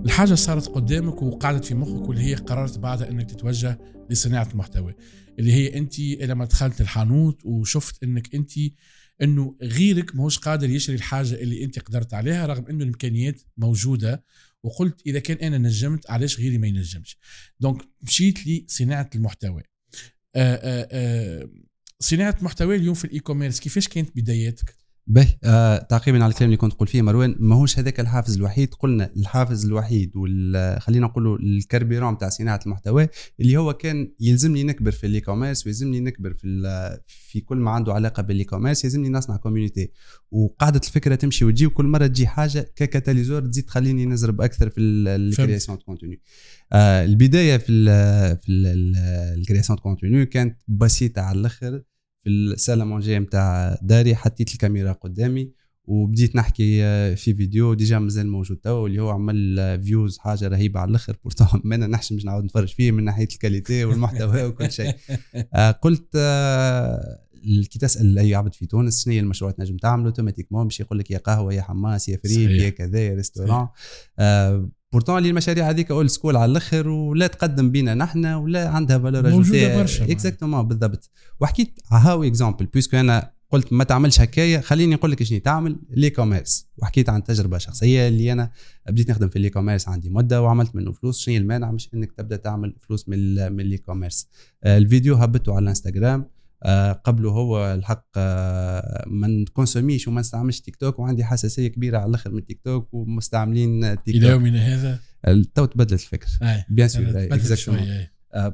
[0.05, 3.79] الحاجة صارت قدامك وقعدت في مخك واللي هي قررت بعدها إنك تتوجه
[4.11, 4.95] لصناعة المحتوى
[5.39, 8.53] اللي هي أنت لما دخلت الحانوت وشفت إنك أنت
[9.23, 14.25] إنه غيرك ماهوش قادر يشري الحاجة اللي أنت قدرت عليها رغم إنه الإمكانيات موجودة
[14.63, 17.19] وقلت إذا كان أنا نجمت علاش غيري ما ينجمش؟
[17.61, 19.63] donc مشيت لصناعة المحتوى.
[20.37, 21.51] آآ آآ
[22.01, 24.80] صناعة محتوى اليوم في ال e-commerce كيفاش كانت بداياتك؟
[25.11, 28.75] به آه تعقيبا على الكلام اللي كنت تقول فيه مروان ماهوش هذاك الحافز الوحيد.
[28.75, 30.13] قلنا الحافز الوحيد
[30.79, 33.09] خلينا نقولوا الكربيرون تاع صناعة المحتوى
[33.41, 37.93] اللي هو كان يلزمني نكبر في ال e-commerce ويلزمني نكبر في في كل ما عنده
[37.95, 39.91] علاقة بال e-commerce يلزمني نصنع community
[40.31, 44.81] وقاعدة الفكرة تمشي وتجي وكل مرة تجي حاجة ك catalyseur تزيد تخليني نزرب أكثر في
[44.81, 46.21] ال création de contenu
[46.73, 47.87] آه البداية في ال
[48.37, 48.53] في
[49.39, 51.83] ال création de contenu كانت بسيطة على الأخر.
[52.23, 55.53] في ال salle à manger نتاع داري حطيت الكاميرا قدامي
[55.85, 60.81] وبديت نحكي آه، في فيديو déjà مازال موجود توا اللي هو عمل فيوز حاجة رهيبة
[60.81, 64.73] على الأخر pourtant ما نحشم باش نعاود نتفرج فيه من ناحية ال qualité والمحتوى وكل
[64.73, 64.95] شيء.
[65.55, 67.19] آه، قلت آه،
[67.71, 71.11] كي تسأل أي عبد في تونس شنو هي المشروع تنجم تعمله؟ automatiquement باش يقول لك
[71.11, 72.51] يا قهوة يا حماص يا صحيح.
[72.51, 73.69] يا كذا يا restaurant
[74.19, 78.99] آه، pourtant اللي المشاريع هذيك old school على الأخر ولا تقدم بينا نحن ولا عندها
[78.99, 80.05] valeur موجودة برشا.
[80.05, 81.11] exactement بالضبط.
[81.41, 86.67] وحكيت هاو exemple puisque أنا قلت ما تعملش هكايا خليني نقول لك شنو تعمل l'e-commerce
[86.79, 88.51] وحكيت عن تجربة شخصية اللي أنا
[88.89, 91.19] بديت نخدم في ال e-commerce عندي مدة وعملت منه فلوس.
[91.19, 94.29] شنو المانع؟ مش إنك تبدأ تعمل فلوس من من ال e-commerce
[94.65, 96.27] آه، الفيديو هبطته على الإنستغرام.
[97.05, 101.99] قبله هو الحق آه، ما ن consommi ش وما نستعملش تيك توك وعندي حساسية كبيرة
[101.99, 105.01] على الأخر من تيك توك ومستعملين تيك توك إلى يومنا هذا؟
[105.55, 106.29] تو تبدلت الفكر.
[106.71, 108.09] bien sûr أي.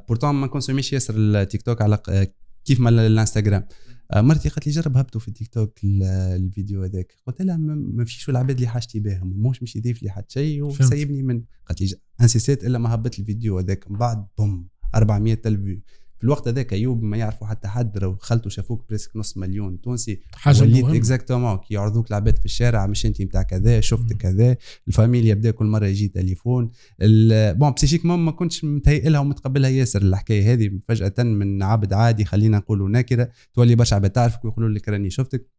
[0.07, 2.27] pourtant ما ن consommi ش ياسر التيك توك على آه،
[2.65, 3.67] كيف ما الانستغرام.
[4.11, 6.03] آه، مرتي قالت لي جرب هبطوا في التيك توك ال-
[6.43, 7.13] الفيديو هذاك.
[7.27, 10.63] قلت لها ما فيش العباد اللي حاجتي بهم موش مش يضيف لي حتى شيء.
[10.63, 13.91] وسيبني من قالت لي أنسيسيت إلا ما هبط الفيديو هذاك.
[13.91, 15.79] من بعد بوم 400 الف
[16.17, 20.21] في الوقت هذاك ايوب ما يعرفوا حتى حد لو خلته شافوك بريسك نص مليون تونسي.
[20.33, 24.13] حاجة وليت إكزاكتومون كي يعرضوك العباد في الشارع مش أنت نتاع كذا شفت.
[24.13, 26.71] كذا الفاميليا يبدا كل مرة يجي تليفون.
[26.99, 30.79] بون بسيشيكمون ما كنتش متهيئ لها ومتقبلها ياسر الحكاية هذه.
[30.87, 35.57] فجأة من عبد عادي خلينا نقولوا ناكره تولي برشا عباد تعرفك ويقولوا لك راني شفتك.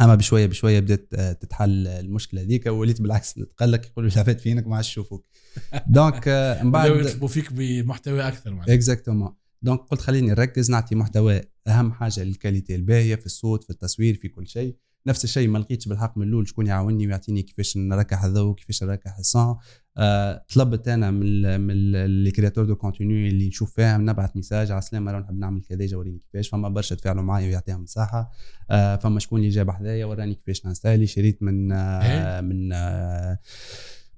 [0.00, 4.76] أما بشوية بشوية بدات آه، تتحل المشكلة هذيك وليت بالعكس نتقلق يقولوا العباد فينك ما
[4.76, 5.26] عادش يشوفوك.
[5.86, 9.34] donc آه، من بعد يطلبوا فيك بمحتوى أكثر exactement.
[9.62, 14.14] donc قلت خليني نركز نعطي محتوى أهم حاجة ال qualité الباهية في الصوت في التصوير
[14.14, 14.76] في كل شيء.
[15.06, 19.18] نفس الشيء ما لقيتش بالحق من الأول شكون يعاوني ويعطيني كيفاش نركح الضوء كيفاش نركح
[19.18, 19.56] ال son
[19.98, 21.74] آه طلبت أنا من من
[22.24, 25.86] les créateurs de contenu اللي نشوف فيهم نبعث message على السلامة راه نحب نعمل كذا
[25.86, 28.30] جاوريني كيفاش فما برشا تفاعلوا معايا ويعطيهم مساحة.
[28.70, 32.40] آه فما شكون اللي جاب حذايا وراني كيفاش ن installi شريت من إيه.
[32.40, 33.38] من آه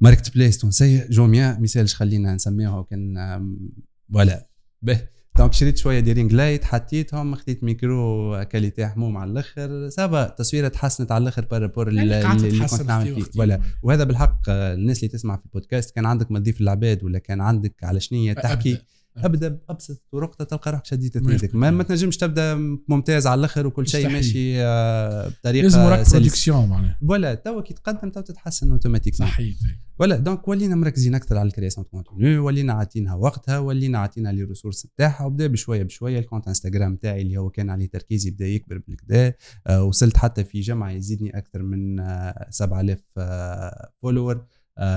[0.01, 1.59] ماركت بليس تونسيه جوميا.
[1.61, 3.71] مثالش خلينا نسميوها كان آم،
[4.15, 4.49] ولا
[4.83, 5.18] به.
[5.39, 10.69] دونك شريت شوية دي رينج لايت حطيتهم خديت ميكرو كاليتي حموم على الأخر سافا التصويره
[10.69, 13.41] تحسنت على الأخر بارابور اللي, كنت نعمل فيه.
[13.41, 17.41] ولا وهذا بالحق الناس اللي تسمع في البودكاست كان عندك ما تضيف العباد ولا كان
[17.41, 18.83] عندك على شنية تحكي أبدأ.
[19.25, 21.71] ابدا بابسط طرق تلقى روحك شديت ما يدك ما.
[21.71, 22.55] ما تنجمش تبدأ
[22.89, 24.09] ممتاز على الأخر وكل شيء.
[24.09, 26.19] ماشي آه، بطريقة لازم سلسة.
[26.19, 29.57] برودكسيون معناها ولا توا كي تقدم تو تتحسن اوتوماتيكمون صحيح
[30.01, 34.29] ولا donc ولينا مركزين أكثر على ال création de contenu ولينا عاطينها وقتها ولينا عاطينا
[34.29, 38.31] les ressources نتاعها وبدا بشوية بشوية ال compte انستغرام تاعي اللي هو كان عليه تركيزي
[38.31, 39.35] بدا يكبر بالكدا
[39.67, 44.45] آه وصلت حتى في جمعه يزيدني أكثر من آه 7000 آه followers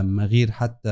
[0.02, 0.90] ما غير حتى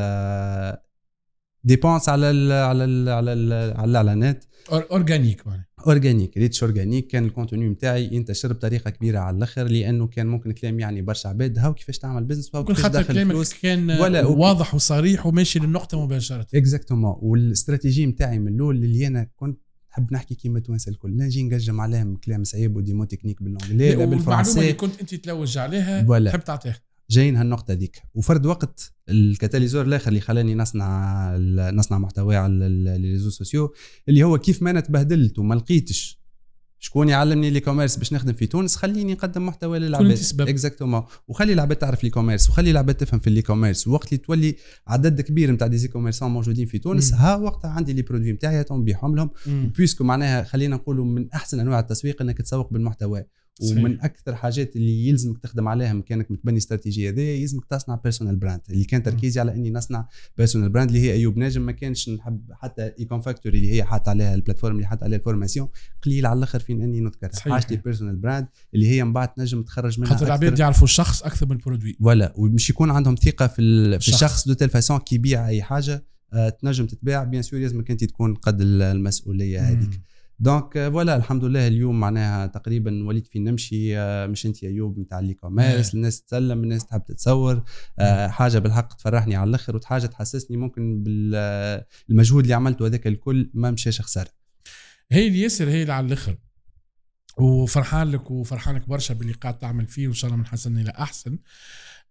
[1.63, 5.43] dépense على ال على ال على ال على الاعلانات organique
[5.88, 10.52] organique reach organique كان ال contenu نتاعي ينتشر بطريقة كبيرة على الأخر لأنه كان ممكن
[10.52, 13.91] كلام يعني برشا عباد هاو كيفاش تعمل business وهاو كل كيفاش تدخل كلامك فلوس كان
[13.91, 16.48] ولا- واضح وصريح وماشي للنقطة مباشرة.
[16.55, 19.60] exactement والاستراتيجي نتاعي من الأول اللي أنا كنت
[19.91, 21.17] نحب نحكي كيما التوانسه الكل.
[21.17, 24.15] لا نجي نقجم عليهم كلام صعيب و des mots techniques بال anglais لا والمعلومة اللي
[24.15, 26.30] بالفرنسي كنت أنت تلوج عليها ولا.
[26.32, 26.76] تحب تعطيها.
[27.10, 31.36] جايين هالنقطة ذيك وفرد وقت ال catalyseur الآخر اللي خلاني نصنع
[31.72, 33.73] نصنع محتوى على ال réseaux sociaux
[34.10, 36.19] اللي هو كيف ما أنا تبهدلت وما لقيتش
[36.82, 40.08] شكون يعلمني ال e-commerce باش نخدم في تونس خليني نقدم محتوى للعباد.
[40.49, 44.56] exactement وخلي العباد تعرف ال e-commerce وخلي العباد تفهم في ال e-commerce وقت اللي تولي
[44.88, 47.19] عدد كبير نتاع des e-commerçants موجودين في تونس مم.
[47.19, 49.72] ها وقتها عندي les produits نتاعي نبيعهم لهم مم.
[49.77, 53.24] puisque معناها خلينا نقولوا من أحسن أنواع التسويق إنك تسوق بالمحتوى.
[53.62, 58.62] ومن أكثر حاجات اللي يلزمك تخدم عليها كانك متبني استراتيجية هذه يلزمك تصنع personal brand
[58.69, 62.41] اللي كان تركيزي على إني نصنع personal brand اللي هي أيوب ناجم ما كانش نحب
[62.52, 65.67] حتى Ecom Factory اللي هي حاط عليها ال plateforme اللي حط عليها ال formation
[66.02, 67.54] قليل على الأخر فين إني نذكر صحيح.
[67.54, 70.60] حاجتي personal brand اللي هي من بعد تنجم تخرج منها خاطر العباد.
[70.60, 74.48] يعرفوا الشخص أكثر من ال produit ولا ومش يكون عندهم ثقة في, في الشخص.
[74.47, 78.34] de telle façon كي يبيع أي حاجة آه، تنجم تتباع bien sûr لازمك أنت تكون
[78.34, 80.02] قد المسؤولية هذيك.
[80.41, 84.99] donc آه، voilà الحمد لله اليوم معناها تقريبا وليت في نمشي آه، مش أنت ايوب
[84.99, 85.95] نتاع ال e-commerce آه.
[85.95, 87.63] الناس تسلم الناس تحب تتصور
[87.99, 93.71] آه، حاجة بالحق تفرحني على الآخر وحاجة تحسسني ممكن بالمجهود اللي عملته هذاك الكل ما
[93.71, 94.30] مشاش خساره
[95.12, 96.38] هي اللي ياسر هي اللي على الآخر.
[97.38, 101.38] وفرحان لك وفرحانك برشا باللي قاعد تعمل فيه وإن شاء الله من حسن إلى أحسن.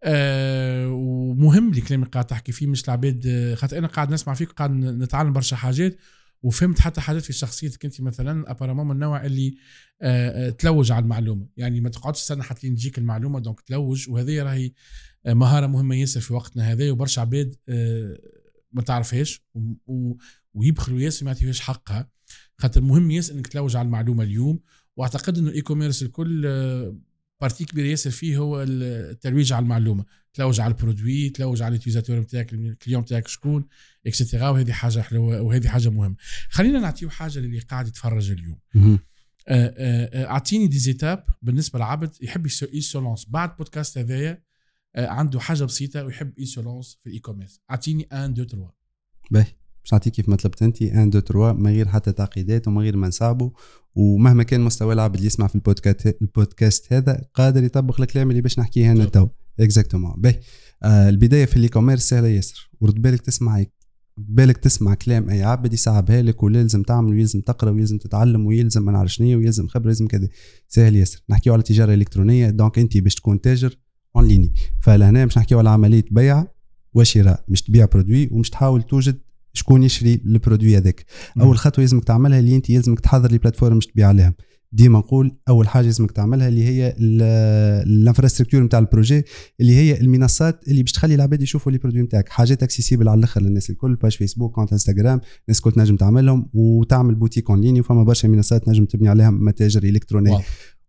[0.04, 4.50] آه ومهم الكلام اللي قاعد تحكي فيه مش العباد آه، خاطر أنا قاعد نسمع فيك
[4.52, 5.98] قاعد نتعلم برشا حاجات.
[6.42, 9.54] وفهمت حتى حاجات في شخصيتك أنت مثلا apparemment من النوع اللي
[10.02, 11.46] آه آه، تلوج على المعلومة.
[11.56, 14.10] يعني ما تقعدش تستنى حتى تجيك المعلومة donc تلوج.
[14.10, 14.72] وهذه راهي
[15.26, 17.54] آه، مهارة مهمة ياسر في وقتنا هذا وبرشا عباد
[18.72, 19.42] ما تعرفهاش
[20.54, 22.10] ويبخلوا ياسر ما يعطيوهاش حقها.
[22.58, 24.60] خاطر مهم ياسر إنك تلوج على المعلومة اليوم.
[24.96, 26.42] وأعتقد إنه ال e-commerce الكل
[27.40, 30.04] partie كبيرة ياسر فيه هو التلويج على المعلومة.
[30.38, 33.64] تلوج على ال produit تلوج على ال utilisateur نتاعك ال client نتاعك شكون
[34.06, 36.16] extra وهذه حاجة حلوة وهذه حاجة مهمة.
[36.50, 38.58] خلينا نعطيو حاجة للي قاعد يتفرج اليوم.
[38.76, 38.98] آه،
[39.48, 43.24] آه، آه، أعطيني des étapes بالنسبة لعبد يحب ي se- ي se lance.
[43.28, 44.42] بعد بودكاست هذايا
[44.96, 48.72] عنده حاجة بسيطة ويحب ي se lance في ال e-commerce أعطيني 1 2 3
[49.30, 49.44] باهي.
[49.84, 52.96] باش نعطيك كيف ما طلبت أنت 1 2 3 من غير حتى تعقيدات ومن غير
[52.96, 53.50] ما نصعبوا
[53.94, 58.58] ومهما كان مستوى العبد اللي يسمع في البودكاست البودكاست هذا قادر يطبق الكلام اللي باش
[58.58, 59.28] نحكيه هنا تو.
[59.60, 60.40] exactement باهي
[60.82, 62.70] آه البداية في ال e-commerce سهله ياسر.
[62.80, 63.64] ورد بالك تسمع
[64.16, 68.92] بالك تسمع كلام أي عبد يصعبها لك ولازم تعمل ويلزم تقرأ ويلزم تتعلم ويلزم ما
[68.92, 70.28] نعرف شنو ويلزم خبرة ويلزم كذا.
[70.68, 71.22] سهل ياسر.
[71.30, 73.78] نحكيو على تجاره الكترونيه donc أنت باش تكون تاجر
[74.16, 76.46] en ligne فلهنا باش نحكيو على عملية بيع
[76.94, 77.44] وشراء.
[77.48, 79.18] مش تبيع produit ومش تحاول توجد
[79.52, 81.04] شكون يشري ال produit هذاك.
[81.40, 84.34] أول خطوة لازمك تعملها اللي أنت لازمك تحضر les plateformes باش تبيع عليهم
[84.72, 89.24] ديما نقول أول حاجة لازمك تعملها اللي هي ال infrastructure نتاع ال projet
[89.60, 92.28] اللي هي المنصات اللي باش تخلي العباد يشوفوا les produits نتاعك.
[92.28, 97.14] حاجات accessibles على الأخر للناس الكل page فيسبوك compte انستغرام الناس الكل تنجم تعملهم وتعمل
[97.14, 100.38] boutique en ligne وفما برشا منصات تنجم تبني عليهم متاجر الكترونيه.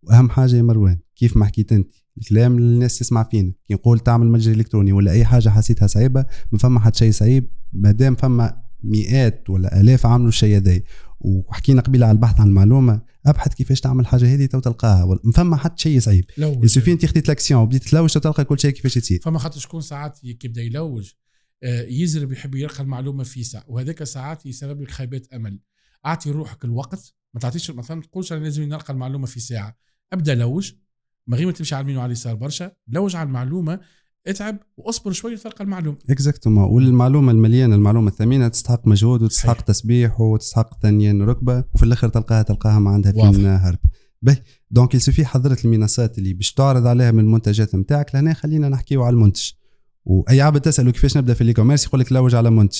[0.02, 3.52] وأهم حاجة يا مروان كيف ما حكيت أنت الكلام الناس تسمع فينا.
[3.68, 7.50] كي نقول تعمل متجر إلكتروني ولا أي حاجة حسيتها صعيبة ما فما حد شيء صعيب
[7.72, 10.80] ما دام فما مئات ولا آلاف عملوا الشيء هذا
[11.20, 15.56] وحكينا قبيلة على البحث عن المعلومة أبحث كيفاش تعمل حاجة هذه تو تلقاها ما فما
[15.56, 16.24] حد شيء صعيب.
[16.38, 19.20] il suffit انت خديت l'action وبديت تلوج تلقى كل شيء كيفاش يصير.
[19.22, 21.12] فما خاطر شكون ساعات كي يبدا يلوج.
[21.62, 23.64] آه، يزرب يحب يلقى المعلومة في ساعة.
[23.68, 25.60] وهذاك ساعات يسبب لك خيبات أمل.
[26.06, 27.14] أعطي روحك الوقت.
[27.34, 29.76] ما تعطيش مثلا تقولش أنا لازم نلقى المعلومة في ساعة.
[30.12, 30.72] أبدأ لوج.
[31.26, 32.72] من غير ما تمشي على اليمين وعلى اليسار برشا.
[32.88, 33.80] لوج على المعلومة.
[34.26, 39.66] اتعب واصبر شوية تلقى المعلومة exactement والمعلومه المليانة المعلومة الثمينة تستحق مجهود وتستحق صحيح.
[39.66, 43.46] تسبيح وتستحق ثنيان ركبة وفي الآخر تلقاها تلقاها ما عندها فين.
[43.46, 43.78] هرب
[44.22, 48.68] باهي donc il suffit حضرت المنصات اللي باش تعرض عليها من المنتجات نتاعك لهنا خلينا
[48.68, 49.50] نحكيو على المنتج
[50.04, 52.78] وأي عبد تسأله كيفاش نبدأ في ال e-commerce يقول لك لوج على منتج.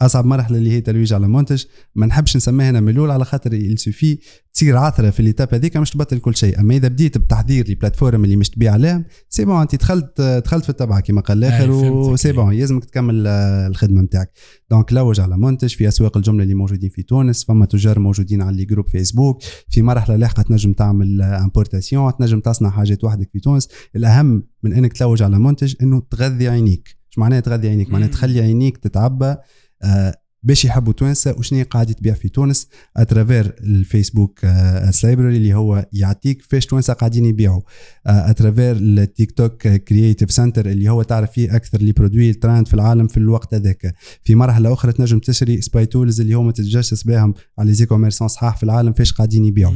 [0.00, 3.68] أصعب مرحلة اللي هي تلويج على منتج ما نحبش نسميها أنا ملول على خاطر il
[3.68, 4.18] suffit
[4.52, 6.60] تصير عثرة في l'étape هذيك مش تبطل كل شيء.
[6.60, 10.64] أما إذا بديت بتحضير les plateformes اللي مش تبيع عليهم c'est bon أنت دخلت دخلت
[10.64, 11.70] في التبعه كما قال الآخر.
[11.70, 14.32] و c'est bon يلزمك تكمل آه، الخدمة نتاعك
[14.70, 18.64] donc لوج على منتج في أسواق الجملة اللي موجودين في تونس فما تجار موجودين على
[18.64, 23.68] groupes فيسبوك في مرحلة لاحقة تنجم تعمل importation تنجم تصنع حاجات وحدك في تونس.
[23.96, 27.00] الأهم من إنك تلوج على منتج إنه تغذي عينيك.
[27.08, 28.08] إيش معناها تغذي عينيك؟ معناها.
[28.08, 29.36] تخلي عينيك تتعبى
[29.82, 35.36] آه، فاش يحبوا توانسه وشنو قاعد تبيع في تونس à travers ال Facebook Ads Library
[35.36, 37.60] اللي هو يعطيك فاش توانسه قاعدين يبيعوا.
[38.06, 42.68] à travers ال TikTok Creative Center اللي هو تعرف فيه أكثر les produits ال trend
[42.68, 43.94] في العالم في الوقت هذاك.
[44.24, 48.56] في مرحلة أخرى تنجم تشري spy tools اللي هما تتجسس بهم على les e-commerçants صحاح
[48.56, 49.74] في العالم فاش قاعدين يبيعوا.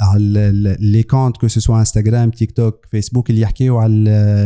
[0.00, 3.94] على les comptes que ce soit انستغرام تيك توك فيسبوك اللي يحكيو على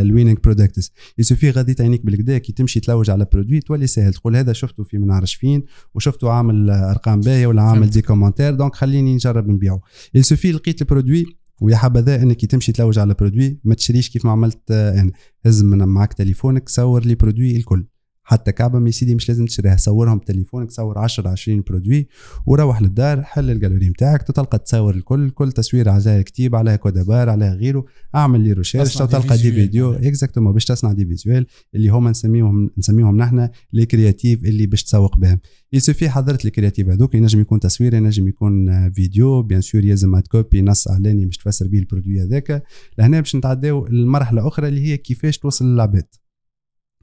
[0.01, 4.15] ال winning products il suffit غذي عينيك بالقدا كي تمشي تلوج على produit تولي سهل
[4.15, 5.54] تقول هذا شفته في منعرش فين
[5.95, 7.91] وشفته عامل أرقام باهية ولا عامل.
[7.91, 9.81] des commentaires donc خليني نجرب نبيعه
[10.15, 11.25] il suffit لقيت ال produit
[11.61, 15.13] ويا حبذا إنك تمشي تلوج على produit ما تشريش كيف ما عملت آه، أنا
[15.47, 17.87] هز من معك تليفونك صور les produits الكل.
[18.27, 19.77] حتى كعبة ما سيدي مش لازم تشريها.
[19.77, 22.09] صورهم بتليفونك صور 10 20 produits
[22.47, 27.29] وروح للدار حل ال galerie نتاعك تلقى تصور الكل كل تصوير عليها كتيب عليها code-barres
[27.29, 27.85] عليها غيره
[28.15, 29.93] اعمل لي recherche تلقى des vidéos.
[29.93, 35.17] exactement باش تصنع des visuels اللي هما نسميهم نسميهم نحن les créatives اللي باش تسوق
[35.17, 35.41] بهم.
[35.73, 40.63] يسوفي حضرت ال créatives هذوك ينجم يكون تصوير ينجم يكون فيديو bien sûr يلزم copy
[40.63, 42.65] نص اعلاني باش تفسر بيه ال produit هذاك.
[42.99, 46.07] لهنا باش نتعداو المرحله أخرى اللي هي كيفاش توصل للعباد.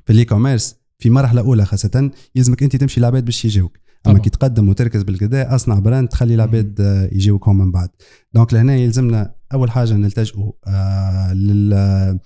[0.05, 3.77] في ال e-commerce في مرحلة أولى خاصة يلزمك أنت تمشي للعباد باش يجيوك.
[4.07, 4.19] أما.
[4.19, 7.89] كي تقدم وتركز بالقدا أصنع brand تخلي العباد آه، يجيوك هم من بعد.
[8.33, 12.19] donc لهنا يلزمنا أول حاجة نلتجئوا آه لل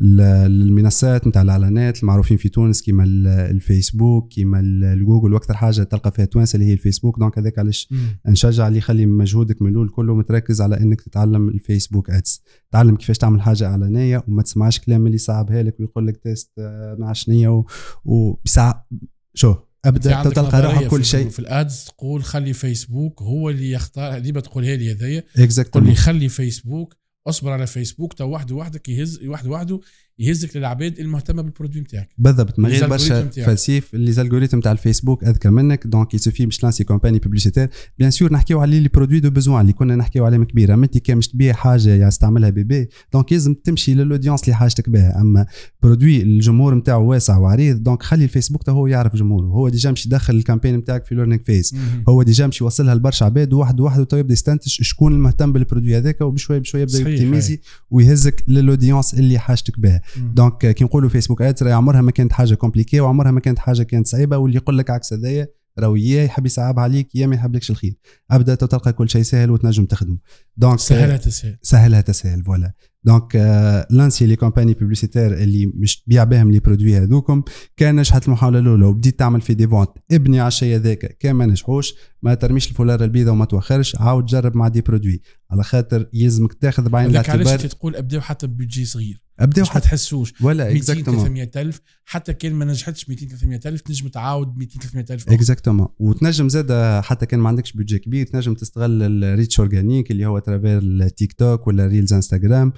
[0.00, 6.10] للمنصات نتاع الإعلانات المعروفين في تونس كيما ال- الفيسبوك كيما ال- الجوجل وأكثر حاجة تلقى
[6.12, 7.18] فيها توانسه اللي هي ال Facebook.
[7.18, 7.88] donc هذاك علاش.
[8.28, 12.42] نشجع اللي يخلي مجهودك من الأول كله متركز على إنك تتعلم ال Facebook Ads
[12.72, 16.96] تعلم كيفاش تعمل حاجة إعلانية وما تسمعش كلام اللي صعبها لك ويقول لك test آه،
[16.98, 17.64] مع شنية و-
[18.04, 18.88] وبساعة
[19.34, 21.28] شو؟ أبدأ تلقى روحك كل شيء.
[21.28, 25.24] في ال Ads تقول خلي فيسبوك هو اللي يختار ديما تقولها لي هذايا.
[25.70, 26.96] تقول لي خلي فيسبوك
[27.30, 29.80] اصبر على فيسبوك تو وحده وحدك يهز وحده وحده
[30.20, 33.30] يهزك للعباد المهتمة بال produit نتاعك بالضبط من غير برشا.
[33.30, 35.86] فلسيف les algorithmes تاع الفيسبوك أذكى منك.
[35.86, 37.68] donc يسوفي باش تلانسي campagne publicitaire
[37.98, 40.74] bien sûr نحكيو على les produits de besoin اللي كنا نحكيو عليهم كبيرة.
[40.74, 44.88] أما أنت كان مش تبيع حاجة يستعملها bébé donc لازم تمشي لل audience اللي حاجتك
[44.88, 45.20] بها.
[45.20, 45.46] أما
[45.82, 49.46] produit الجمهور نتاعو واسع وعريض donc خلي الفيسبوك هو يعرف جمهوره.
[49.46, 52.04] هو déjà مش يدخل ال campagne نتاعك في learning phase مم.
[52.08, 53.52] هو déjà مش يوصلها لبرشا عباد.
[53.52, 57.60] واحد واحد تو يبدأ يستنتج شكون المهتم بال produit هذاك وبشوية بشوية يبدأ صحيح، يبتيميزي
[57.90, 60.02] ويهزك لل audience اللي حاجتك بها.
[60.16, 63.82] donc كي نقولوا Facebook Ads راهي عمرها ما كانت حاجة compliquée وعمرها ما كانت حاجة
[63.82, 67.70] كانت صعيبة واللي يقول لك عكس هذايا راهو يا يحب يصعب عليك يا ما يحبلكش
[67.70, 67.94] الخير.
[68.30, 70.18] ابدا تلقى كل شيء سهل وتنجم تخدمه.
[70.56, 71.58] donc سهلها تسهل.
[71.62, 72.72] سهلها تسهل voilà
[73.04, 77.42] donc آه، لانسي les campagnes publicitaires اللي مش تبيع بهم les produits هذوكم
[77.76, 81.46] كان نجحت المحاوله الاولى وبديت تعمل في des ventes ابني على الشيء هذاك كان ما
[81.46, 85.20] نجحوش ما ترميش الفولار البيضاء وما توخرش عاود جرب مع des produits
[85.50, 89.80] على خاطر يلزمك تاخذ بعين علاش الاعتبار انت تقول ابداو حتى ببيجي صغير ابداو حتى
[89.80, 94.56] تحسوش ولا 200 exactement 300 الف حتى كان ما نجحتش 200 300 الف تنجم تعاود
[94.56, 95.34] 200 300 الف أخرى.
[95.34, 100.26] exactement وتنجم زاد حتى كان ما عندكش budget كبير تنجم تستغل ال reach organique اللي
[100.26, 102.72] هو à travers ال TikTok ولا Reels Instagram آه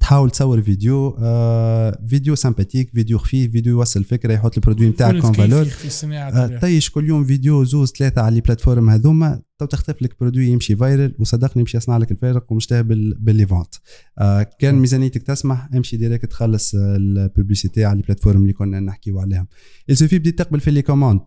[0.00, 5.12] تحاول تصور فيديو آه فيديو sympathique فيديو خفيف فيديو يوصل فكرة يحط ال produit نتاعك
[5.18, 5.66] en valeur
[6.38, 6.58] آه،.
[6.58, 10.76] طيش كل يوم فيديو زوز ثلاثة على les plateformes هذوما تو تختف لك produit يمشي
[10.76, 13.74] viral وصدقني يمشي يصنع لك الفارق ومشتهى بال- ب les ventes
[14.18, 18.80] آه كان ميزانيتك تسمح امشي direct تخلص آه، ال publicité على les plateformes اللي كنا
[18.80, 19.46] نحكيو عليهم
[19.90, 21.20] السوفي بديت تقبل في les commandes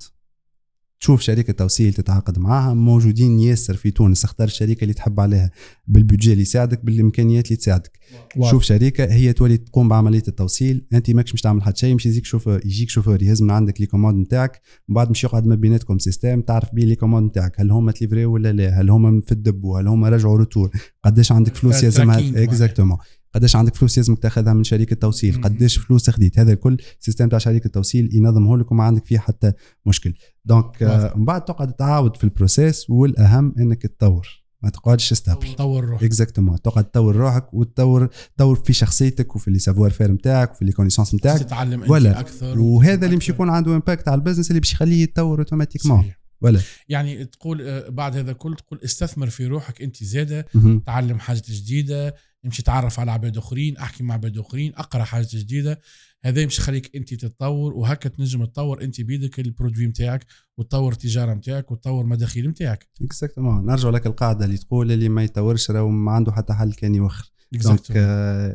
[1.03, 2.73] تشوف شركة توصيل تتعاقد معاها.
[2.73, 5.51] موجودين ياسر في تونس اختار الشركة اللي تحب عليها
[5.87, 7.99] بال budget اللي يساعدك بالإمكانيات اللي تساعدك.
[8.37, 8.51] واو.
[8.51, 10.85] شوف شركه هي تولي تقوم بعملية التوصيل.
[10.93, 13.87] أنت ماكش مش تعمل حتى شيء يمشي يجيك شوفور يجيك شوفور يهز من عندك les
[13.87, 14.61] commandes نتاعك.
[14.89, 17.61] من بعد مش يقعد ما بيناتكم système تعرف بيه les commandes نتاعك.
[17.61, 20.71] هل هما تليفري ولا لا؟ هل هما في ال dépôt هل هما رجعوا retour
[21.03, 22.43] قداش عندك فلوس يلزمها.
[22.43, 22.97] exactement
[23.35, 25.41] قداش عندك فلوس لازمك تاخذها من شركه توصيل.
[25.41, 29.51] قداش فلوس خديت هذا الكل système تاع شركه التوصيل ينظمه لك وما عندك فيه حتى
[29.85, 30.13] مشكل
[30.45, 31.17] donc آه،.
[31.17, 36.03] من بعد تقعد تعاود في ال process والأهم إنك تطور ما تقعدش stable طور روحك
[36.03, 41.15] exactement تقعد تطور روحك وتطور تطور في شخصيتك وفي les savoir-faire نتاعك وفي les connaissances
[41.15, 42.19] نتاعك تتعلم ولا.
[42.19, 43.33] أكثر وهذا اللي أكثر.
[43.33, 46.11] يكون عنده impact على ال business اللي باش يخليه يتطور automatiquement.
[46.41, 50.45] ولا يعني تقول آه، بعد هذا كله تقول استثمر في روحك أنت زادة.
[50.85, 52.15] تعلم حاجة جديدة
[52.45, 55.79] امشي تعرف على عباد آخرين أحكي مع عباد آخرين أقرأ حاجة جديدة.
[56.25, 60.25] هذا يمشي يخليك أنت تتطور وهكا تنجم تطور أنت بيدك ال produit نتاعك
[60.57, 65.71] وتطور التجارة نتاعك وتطور مداخيل نتاعك exactement نرجع لك القاعدة اللي تقول اللي ما يطورش
[65.71, 67.31] راهو ما عنده حتى حل كان يوخر.
[67.51, 67.91] donc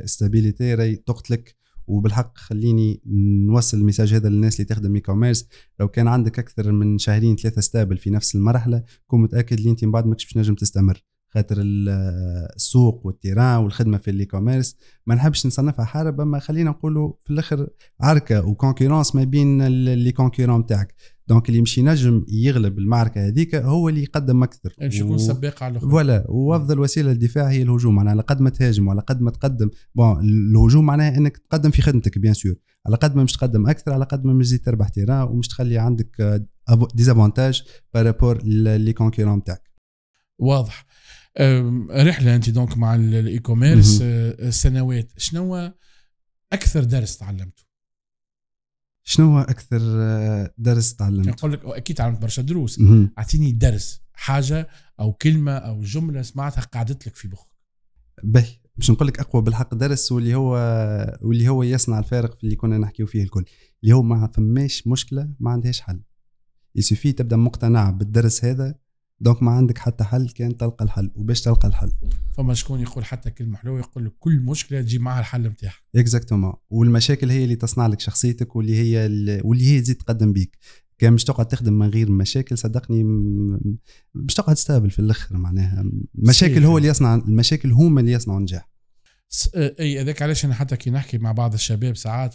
[0.05, 3.01] stabilité راهي تقتلك وبالحق خليني
[3.47, 5.49] نوصل ال message هذا للناس اللي تخدم e-commerce
[5.81, 9.85] لو كان عندك أكثر من شهرين ثلاثة stable في نفس المرحلة كون متأكد اللي أنت
[9.85, 11.05] من بعد ماكش باش نجم تستمر.
[11.35, 11.89] خاطر ال-
[12.57, 14.77] السوق وال terrain والخدمة في ال e-commerce
[15.07, 17.69] ما نحبش نصنفها حرب اما خلينا نقولوا في الآخر
[18.01, 20.95] عركة و concurrence ما بين les concurrents تاعك.
[21.29, 24.75] donc اللي مش ينجم يغلب المعركة هذيك هو اللي يقدم أكثر.
[24.81, 27.95] يمشي يكون و- سباق على الآخر voilà وأفضل وسيلة للدفاع هي الهجوم.
[27.95, 29.71] معناها على قد ما تهاجم وعلى قد ما تقدم.
[29.95, 32.55] bon الهجوم معناها إنك تقدم في خدمتك bien sûr
[32.87, 35.79] على قد ما مش تقدم أكثر على قد ما مش تزيد تربح terrain ومش تخلي
[35.79, 36.43] عندك
[36.95, 37.63] des avantages
[37.95, 39.69] par rapport les concurrents تاعك.
[40.41, 40.87] واضح.
[41.91, 45.13] رحلة أنت donc مع ال- ال e-commerce أه، سنوات.
[45.17, 45.73] شنو
[46.53, 47.63] أكثر درس تعلمته؟
[49.05, 52.81] شنو هو أكثر آه، درس تعلمته؟ نقول لك أكيد تعلمت برشا دروس.
[53.19, 54.69] أعطيني درس حاجة
[55.01, 57.49] أو كلمة أو جملة سمعتها قعدت لك في مخك
[58.25, 58.57] باهي.
[58.77, 60.53] باش نقول لك أقوى بالحق درس واللي هو
[61.23, 63.45] واللي هو يصنع الفارق في اللي كنا نحكيو فيه الكل.
[63.83, 66.01] اللي هو ما فماش مشكلة ما عندهاش حل.
[66.75, 68.75] يسوفي تبدأ مقتنع بالدرس هذا
[69.21, 71.93] دونك ما عندك حتى حل كان تلقى الحل وباش تلقى الحل.
[72.37, 76.53] فما شكون يقول حتى كلمة حلوة يقول لك كل مشكلة تجيب معها الحل نتاعها exactement
[76.71, 80.59] والمشاكل هي اللي تصنع لك شخصيتك واللي هي ال- واللي هي تزيد تقدم بيك.
[80.99, 83.05] كان مش تقعد تخدم من غير مشاكل صدقني
[84.15, 85.85] مش تقعد تستقبل في الأخر معناها.
[86.19, 86.65] المشاكل.
[86.65, 88.69] هو اللي يصنع المشاكل هما اللي يصنعوا النجاح.
[89.57, 92.35] أي هذاك علاش أنا حتى كي نحكي مع بعض الشباب ساعات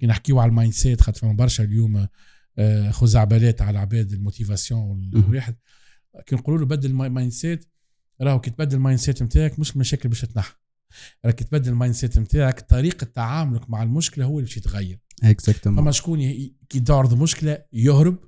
[0.00, 2.06] كي نحكيو على ال mindset خاطر فما برشا اليوم
[2.90, 5.22] خزعبلات على العباد ال motivation مهم.
[6.26, 7.64] كي نقولوا له بدل ال mi- ال mindset
[8.20, 10.54] راهو كي تبدل ال mindset نتاعك مش المشاكل باش تنحى.
[11.24, 14.98] راك تبدل ال mindset نتاعك طريقة تعاملك مع المشكلة هو اللي باش يتغير.
[15.24, 16.20] exactement فما شكون
[16.68, 18.18] كي تعرض مشكلة يهرب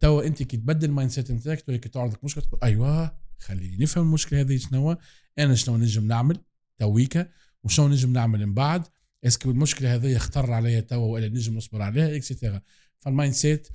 [0.00, 4.40] توا انت كي تبدل ال mindset نتاعك كي تعرضك مشكلة تقول أيوه خليني نفهم المشكلة
[4.40, 4.96] هذه شنو
[5.38, 6.38] أنا شنو نجم نعمل
[6.78, 7.28] تويكا
[7.64, 8.82] وشنو نجم نعمل من بعد
[9.26, 12.60] est-ce que المشكلة هذه خطر عليا توا ولا نجم نصبر عليها et cetera
[13.00, 13.68] فال mindset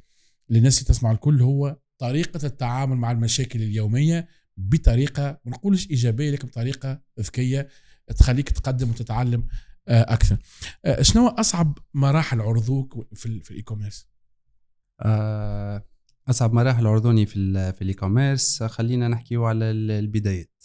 [0.49, 4.28] للناس اللي تسمع الكل هو طريقة التعامل مع المشاكل اليومية
[4.58, 7.68] بطريقة ما نقولش إيجابية لكن بطريقة ذكيه
[8.18, 9.48] تخليك تقدم وتتعلم
[9.88, 10.38] آه، أكثر.
[10.86, 14.08] آه، شنو أصعب مراحل عرضوك في ال- في الاي كوميرس
[15.02, 15.86] آه،
[16.30, 20.64] أصعب مراحل عرضوني في ال في ال e-commerce خلينا نحكيو على ال- البدايات.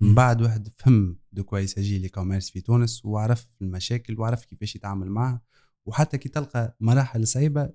[0.00, 0.14] من.
[0.14, 5.10] بعد واحد فهم de quoi il s'agit l'e-commerce في تونس وعرف المشاكل وعرف كيفاش يتعامل
[5.10, 5.40] معها
[5.86, 7.70] وحتى كي تلقى مراحل صعيبة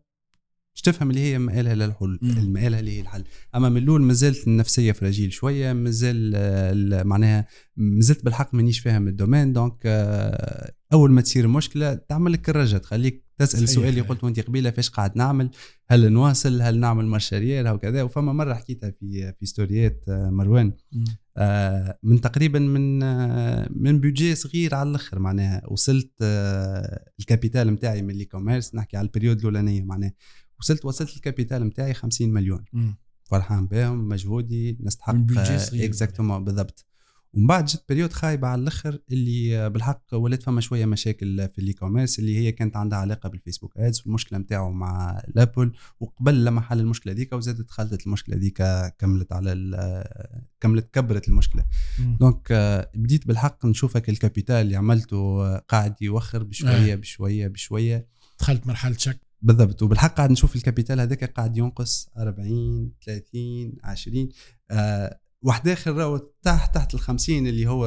[0.79, 2.37] باش تفهم اللي هي مآلها للحل مم.
[2.37, 3.23] المآل ها اللي هي الحل.
[3.55, 9.12] أما من الأول مازالت النفسية فراجيل شوية مازال آه، معناها مازلت بالحق مانيش فاهم ال
[9.12, 9.53] domaine.
[9.53, 13.63] donc آه، أول ما تصير مشكلة تعمل لك الرجا تخليك تسأل.
[13.63, 15.49] السؤال اللي قلت وانت قبيلة فاش قاعد نعمل؟
[15.89, 20.29] هل نواصل؟ هل نعمل marche arrière وكذا وفما مرة حكيتها في في story ات آه،
[20.29, 20.73] مروان.
[22.03, 22.99] من تقريبا من
[23.83, 25.61] من budget صغير على الأخر معناها.
[25.67, 26.11] وصلت
[27.19, 30.13] ال capital نتاعي من ال e-commerce نحكي على ال période الأولانية معناها.
[30.59, 32.65] وصلت وصلت ال capital نتاعي 50 مليون.
[33.23, 35.13] فرحان بهم مجهودي نستحق.
[35.85, 36.85] exactement بالضبط
[37.33, 41.73] ومن بعد جت période خايبة على الأخر اللي بالحق ولات فما شوية مشاكل في ال
[41.73, 46.45] e-commerce اللي هي كانت عندها علاقة بال Facebook Ads والمشكلة نتاعو مع ال Apple وقبل
[46.45, 48.63] لما حل المشكلة ذيك وزادت خلطت المشكلة ذيك
[48.99, 49.53] كملت على
[50.59, 51.65] كملت كبرت المشكلة
[51.99, 52.17] مم.
[52.19, 52.53] donc
[52.95, 56.95] بديت بالحق نشوفك ال capital اللي عملته قاعد يوخر بشوية آه.
[56.95, 58.07] بشوية بشوية
[58.39, 59.81] دخلت مرحلة شك بالضبط.
[59.81, 64.29] وبالحق قاعد نشوف ال capital هذاك قاعد ينقص 40 30 20
[64.71, 67.85] آه واحد آخر راهو تحت تحت ال 50 اللي هو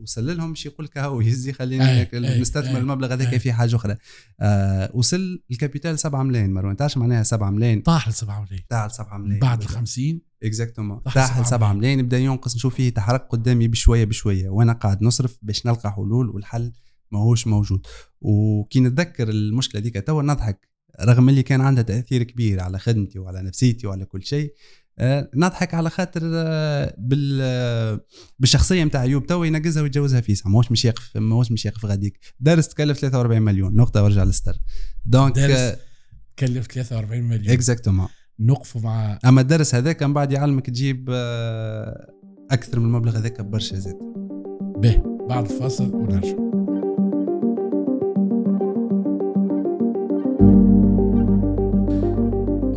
[0.00, 3.36] وصل لهم مش يقول لك هاو يهزي خليني هيك أي، نستثمر أي، المبلغ هذاك.
[3.36, 3.96] في حاجة أخرى.
[4.40, 6.76] آه وصل ال capital 7 ملايين مروان.
[6.76, 8.66] تعرف معناها 7 ملايين؟ طاح ل 7 ملايين.
[8.70, 9.40] تاع 7 ملايين.
[9.40, 9.78] بعد ال بالضبط.
[9.78, 12.02] 50 exactement تاع سبعة 7 ملايين.
[12.02, 12.56] بدا ينقص.
[12.56, 14.48] نشوف فيه تحرك قدامي بشوية بشوية.
[14.48, 16.72] وأنا قاعد نصرف باش نلقى حلول والحل
[17.12, 17.86] ماهوش موجود.
[18.20, 20.69] وكي نتذكر المشكلة ديك توا نضحك.
[21.04, 24.54] رغم اللي كان عندها تأثير كبير على خدمتي وعلى نفسيتي وعلى كل شيء
[25.00, 28.00] آه، نضحك على خاطر آه، بال آه،
[28.38, 32.20] بالشخصية نتاع أيوب توا ينقزها ويتجوزها فيسع ماهوش مش يقف ماهوش مش يقف غاديك.
[32.40, 33.76] درس تكلف 43 مليون.
[33.76, 34.56] نقطة وارجع للسطر.
[35.06, 35.78] donc درس
[36.38, 37.48] كلف 43 مليون.
[37.48, 38.08] exactement
[38.40, 41.10] نقفوا مع أما الدرس هذاك من بعد يعلمك تجيب
[42.50, 43.98] أكثر من المبلغ هذاك برشا زاد
[44.76, 45.02] به.
[45.28, 46.49] بعد الفاصل ونرجع.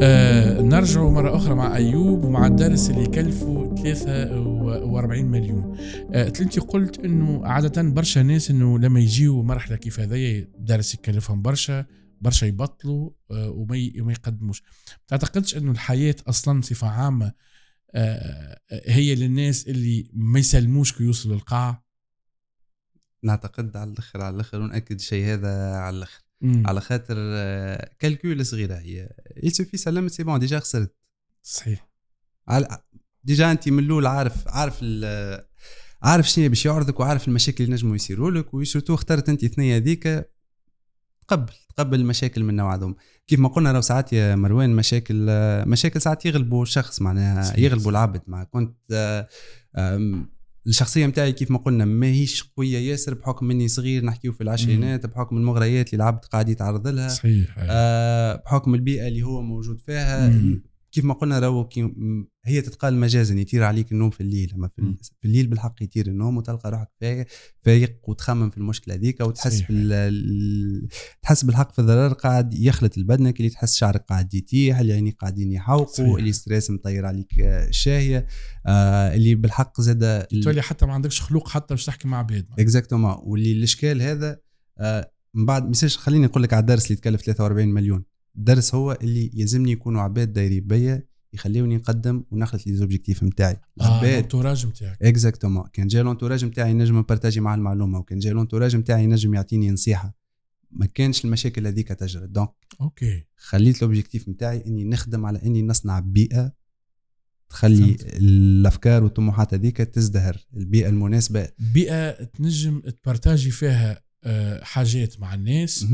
[0.06, 5.78] آه نرجع مرة أخرى مع أيوب ومع الدرس اللي يكلفه 43 مليون.
[6.14, 11.41] آه أنت قلت أنه عادة برشا ناس أنه لما يجيوا مرحلة كيف هذايا درس يكلفهم
[11.41, 11.86] برشا
[12.22, 14.64] برشا يبطلوا آه وما وما يقدموش.
[15.08, 17.32] تعتقدش أنه الحياة أصلا صفة عامة
[17.95, 21.84] آه هي للناس اللي ما يسلموش كي يوصلوا للقاع
[23.24, 26.23] نعتقد على الآخر على الآخر ونأكد الشيء هذا على الآخر.
[26.44, 26.68] مم.
[26.68, 27.16] على خاطر
[28.00, 29.10] calcul صغيرة هي.
[29.44, 30.96] يسوفي سلمت c'est bon déjà خسرت.
[31.44, 31.89] صحيح.
[32.48, 32.78] على
[33.24, 34.86] déjà أنت من الأول عارف عارف
[36.02, 39.76] عارف شنو باش يعرضك وعارف المشاكل اللي نجموا يصيروا لك و surtout اخترت أنت اثنين
[39.76, 40.30] هذيك
[41.28, 42.96] تقبل تقبل المشاكل من نوع هذوما
[43.28, 45.28] كيف ما قلنا لو ساعات يا مروان مشاكل
[45.68, 48.22] مشاكل ساعات يغلبوا الشخص معناها يغلبوا العبد.
[48.28, 48.78] مع كنت
[50.68, 55.38] الشخصية نتاعي كيف ما قلنا ماهيش قوية ياسر بحكم إني صغير نحكيو في العشرينات بحكم
[55.38, 57.07] المغريات اللي العبد قاعد يتعرض لها.
[57.07, 60.64] صحيح آه بحكم البيئة اللي هو موجود فيها مم.
[60.94, 61.70] كيف ما قلنا راهو
[62.46, 64.54] هي تتقال مجازا يطير عليك النوم في الليل.
[64.56, 67.28] أما في, في الليل بالحق يطير النوم وتلقى روحك
[67.62, 70.88] فايق وتخمم في المشكلة هذيك وتحس بال
[71.22, 75.52] تحس بالحق في الضرر قاعد يخلط لبدنك اللي تحس شعرك قاعد يطيح اللي يعني قاعدين
[75.52, 78.28] يحوقوا اللي stress مطير عليك الشاهيه
[78.66, 82.48] آه اللي بالحق زاد تولي حتى ما عندكش خلوق حتى باش تحكي مع عباد.
[82.60, 84.39] exactement واللي الإشكال هذا
[84.80, 88.04] آه من بعد message خليني نقول لك على الدرس اللي تكلف 43 مليون.
[88.38, 91.04] الدرس هو اللي يلزمني يكونوا عباد دايرين بيا
[91.34, 96.74] يخليوني نقدم ونخلط les objectifs نتاعي العباد آه l'entourage نتاعك exactement كان جاي l'entourage نتاعي
[96.74, 100.16] نجم نبارتاجي مع المعلومة وكان جاي l'entourage نتاعي نجم يعطيني نصيحة.
[100.72, 102.28] ما كانش المشاكل هذيك تجرى.
[102.28, 102.50] donc
[102.82, 106.54] OK خليت ال objectif نتاعي إني نخدم على إني نصنع بيئة
[107.50, 108.04] تخلي فهمت.
[108.04, 110.38] الأفكار والطموحات هذيك تزدهر.
[110.58, 111.48] البيئة المناسبة.
[111.74, 115.86] بيئة تنجم تبارتاجي فيها آه، حاجات مع الناس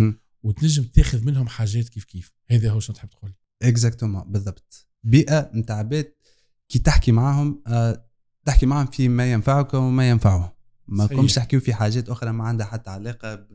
[0.43, 2.31] وتنجم تاخذ منهم حاجات كيف كيف.
[2.51, 3.33] هذا هو شنو تحب تقول.
[3.61, 4.87] exactement بالضبط.
[5.03, 6.13] بيئة نتاع عباد
[6.69, 8.09] كي تحكي معاهم أه
[8.45, 10.49] تحكي معاهم في ما ينفعك وما ينفعهم.
[10.87, 13.47] ما كومش تحكيو في حاجات أخرى ما عندها حتى علاقة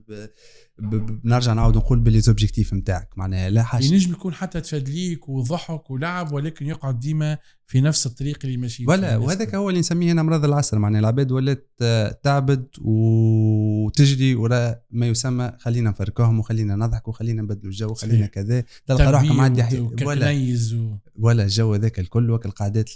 [0.78, 3.85] ب نرجع نعاود نقول باللي les objectifs نتاعك معناها لا حاجة.
[3.85, 9.16] ينجم يكون حتى تفدليك وضحك ولعب ولكن يقعد ديما في نفس الطريق اللي ماشي ولا
[9.16, 11.70] وهذاك هو اللي نسميه هنا مرض العصر معناها العباد ولات
[12.22, 18.64] تعبد وتجري وراء ما يسمى خلينا نفرهدوا وخلينا نضحك وخلينا نبدلوا الجو وخلينا كذا.
[18.87, 20.99] تلقى روحك معدي ولا.
[21.18, 22.91] ولا الجو هذاك الكل وك القعدات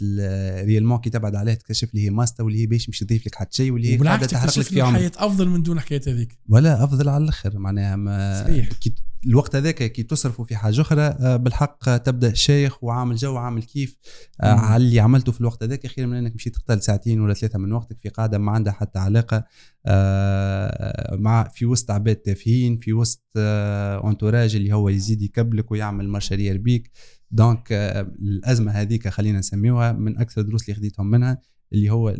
[0.64, 3.56] réellement كي تبعد عليه تكتشف اللي هي ماسطة واللي هي باش مش تضيف لك حتى
[3.56, 6.38] شيء واللي هي قاعدة تحرق لك في الحياة أفضل من دون الحكاية هذيك.
[6.48, 7.58] ولا أفضل على الآخر.
[7.68, 8.68] معناها ما صحيح.
[8.72, 8.94] كي
[9.26, 13.96] الوقت هذاك كي تصرفوا في حاجة أخرى آه، بالحق تبدأ شايخ وعامل جو وعامل كيف
[14.40, 15.86] آه، على اللي عملته في الوقت هذاك.
[15.86, 18.98] خير من إنك مشيت تقتل ساعتين ولا ثلاثة من وقتك في قاعدة ما عندها حتى
[18.98, 19.44] علاقة
[19.86, 23.22] آه، مع في وسط عباد تافهين في وسط
[24.04, 26.90] entourage اللي هو يزيد يكبلك ويعمل مشاريع بيك.
[27.30, 27.72] donc
[28.22, 31.38] الأزمة هذيك خلينا نسميوها من أكثر الدروس اللي خديتهم منها
[31.72, 32.14] اللي هو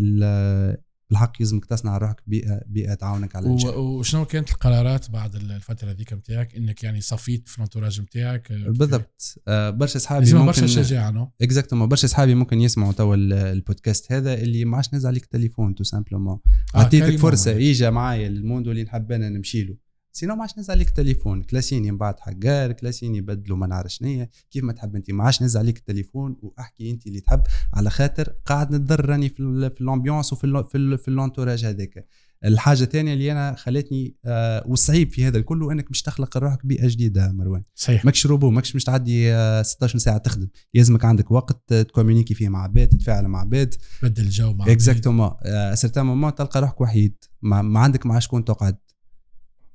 [1.11, 6.13] بالحق يلزمك تصنع روحك بيئه بيئة تعاونك على النجاح وشنو كانت القرارات بعد الفترة هذيك
[6.13, 9.39] نتاعك إنك يعني صفيت في ال entourage نتاعك آه، بالضبط.
[9.49, 14.35] آه برشا أصحابي ممكن برشا شجاعه non؟ exactement برشا أصحابي ممكن يسمعوا توا البودكاست هذا
[14.35, 16.39] اللي ما عادش نزل عليك التليفون تو simplement
[16.75, 19.88] عطيتك فرصة إجا معايا ال monde اللي نحب أنا نمشي له.
[20.19, 21.43] sinon ما عادش نزل عليك التليفون.
[21.43, 25.11] كلاسيني من بعد حقار كلاسيني يبدلوا ما نعرف شنيا كيف ما تحب أنت.
[25.11, 26.37] ما عادش نزل عليك التليفون.
[26.43, 27.43] واحكي أنت اللي تحب.
[27.75, 29.41] على خاطر قاعد نتضرر راني في,
[29.81, 32.07] l'ambiance وفي في, في ال entourage هذاك.
[32.45, 36.89] الحاجة الثانية اللي أنا خلتني آه والصعيب في هذا الكل انك مش تخلق روحك بيئه
[36.89, 37.63] جديدة مروان.
[37.75, 38.05] صحيح.
[38.05, 40.49] ماكش روبو ماكش مش تعدي آه 16 ساعة تخدم.
[40.75, 43.75] لازمك عندك وقت تكومينيكي فيه مع عباد تتفاعل مع عباد.
[44.03, 47.25] تبدل الجو مع exactement آه certain moment تلقى روحك وحيد.
[47.43, 48.77] ما, ما عندك مع شكون تقعد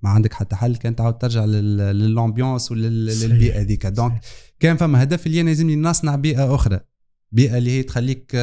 [0.04, 3.86] ما عندك حتى حل كان تعاود ترجع لل ambiance وللبيئه هذيك.
[3.86, 4.20] donc
[4.60, 6.80] كان فما هدف اللي أنا لازمني نصنع بيئة أخرى.
[7.32, 8.36] بيئة اللي هي تخليك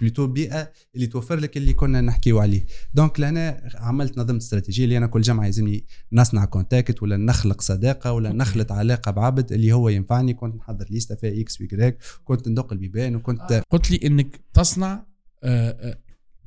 [0.00, 2.66] plutôt آه، بيئة اللي توفر لك اللي كنا نحكيو عليه.
[2.94, 8.12] donc لهنا عملت نظمت استراتيجية اللي أنا كل جمعة يلزمني نصنع contact ولا نخلق صداقة
[8.12, 10.34] ولا نخلط علاقة بعبد اللي هو ينفعني.
[10.34, 13.62] كنت نحضر ليستا فيها X و Y كنت ندق البيبان وكنت آه.
[13.70, 15.06] قلت لي إنك تصنع
[15.42, 15.98] آه،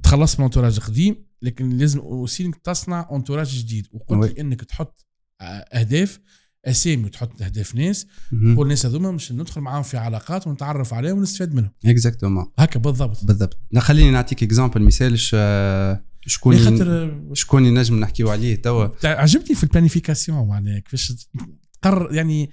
[0.04, 3.88] تخلصت من entourage قديم لكن لازم aussi انك تصنع entourage جديد.
[3.92, 5.06] وقلت لي إنك تحط
[5.42, 6.20] أهداف
[6.66, 8.08] أسامي وتحط أهداف ناس.
[8.32, 11.72] كل الناس هذوما مش ندخل معاهم في علاقات ونتعرف عليهم ونستفاد منهم.
[11.86, 13.26] exactement هكا بالضبط.
[13.26, 13.58] بالضبط.
[13.78, 15.20] خليني نعطيك exemple مثال
[16.26, 18.88] شكون خاطر شكون نجم نحكيو عليه توا.
[19.04, 21.28] عجبني في ال planification معناها كيفاش
[21.82, 22.52] تقرر يعني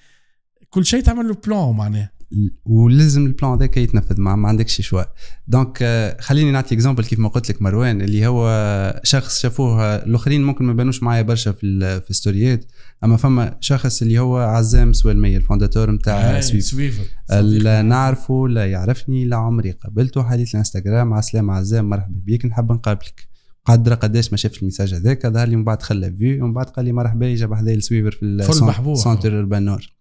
[0.71, 2.18] كل شيء تعمل له plan معناها.
[2.65, 5.03] ولازم ال plan هذاك يتنفذ ما, ما عندكش choix
[5.47, 10.45] donc آه، خليني نعطي exemple كيف ما قلت لك مروان اللي هو شخص شافوه الآخرين
[10.45, 12.65] ممكن ما بانوش معايا برشا في في ستوريات
[13.05, 17.05] أما فما شخص اللي هو عزام سوالمية ال fondateur نتاع Swiver Swiver
[17.41, 22.73] لا نعرفه لا يعرفني لا عمري قابلته حديث الانستغرام مع السلامة عزام مرحبا بيك نحب
[22.73, 23.29] نقابلك.
[23.65, 26.67] قدر قداش ما شاف ال message هذاك ظهر لي من بعد خلى vu ومن بعد
[26.67, 28.43] قال لي مرحبا جاب حذايا ال Swiver في.
[28.95, 29.98] Centre Urbain Nord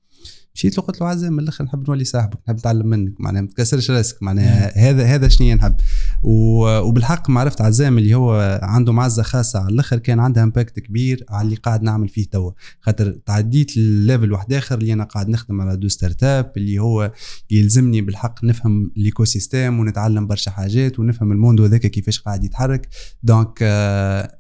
[0.58, 3.47] مشيت له قلت له عزام من الأخر نحب نولي صاحبك نحب نتعلم منك معناها ما
[3.47, 5.76] تكسرش راسك معناها هذا هذا شنو نحب.
[6.24, 11.45] وبالحق معرفت عزام اللي هو عنده معزة خاصة على الأخر كان عندها impact كبير على
[11.45, 12.51] اللي قاعد نعمل فيه توا.
[12.82, 17.12] خاطر تعديت لل level واحد آخر اللي أنا قاعد نخدم على deux startups اللي هو
[17.51, 22.89] يلزمني بالحق نفهم ال écosystème ونتعلم برشا حاجات ونفهم ال monde هذاك كيفاش قاعد يتحرك.
[23.24, 24.37] donc آه،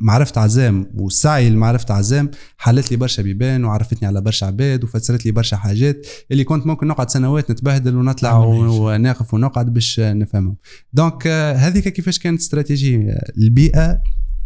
[0.00, 5.32] معرفة عزام والسعي لمعرفة عزام حلت لي برشا بيبان وعرفتني على برشا عباد وفسرت لي
[5.32, 8.36] برشا حاجات اللي كنت ممكن نقعد سنوات نتبهدل ونطلع.
[8.36, 10.56] وناقف ونقعد باش نفهمهم
[10.92, 14.02] دونك آه، هذيك كيفاش كانت استراتيجية البيئة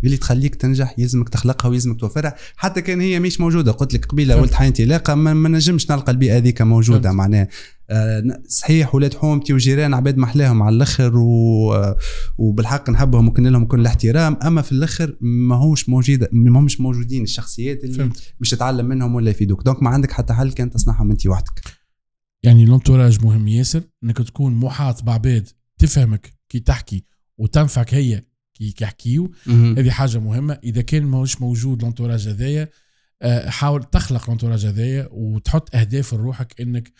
[0.06, 2.34] اللي تخليك تنجح يلزمك تخلقها ويلزمك توفرها.
[2.56, 3.72] حتى كان هي مش موجودة.
[3.72, 4.40] قلت لك قبيلة.
[4.40, 7.12] ولد حياتي لاقه ما, نجمش نلقى البيئة هذيك موجودة.
[7.12, 7.48] معناها
[7.90, 11.74] آه، صحيح ولاد حومتي وجيران عباد محلاهم على الأخر و...
[11.74, 11.96] آه،
[12.38, 14.36] وبالحق نحبهم وكن لهم كل الاحترام.
[14.42, 18.34] أما في الأخر ما هوش موجود ما همش موجودين الشخصيات اللي فهمت.
[18.40, 19.62] مش تتعلم منهم ولا يفيدوك.
[19.62, 21.60] donc ما عندك حتى حل كان تصنعهم أنت وحدك.
[22.42, 23.48] يعني ال entourage مهم.
[23.48, 25.48] ياسر إنك تكون محاط بعباد
[25.78, 27.04] تفهمك كي تحكي
[27.38, 28.22] وتنفعك هي
[28.54, 30.58] كي كي يحكيو هذه حاجة مهمة.
[30.64, 32.68] إذا كان ماهوش موجود ال entourage هذايا
[33.22, 36.92] آه، حاول تخلق ال entourage هذايا وتحط أهداف لروحك انك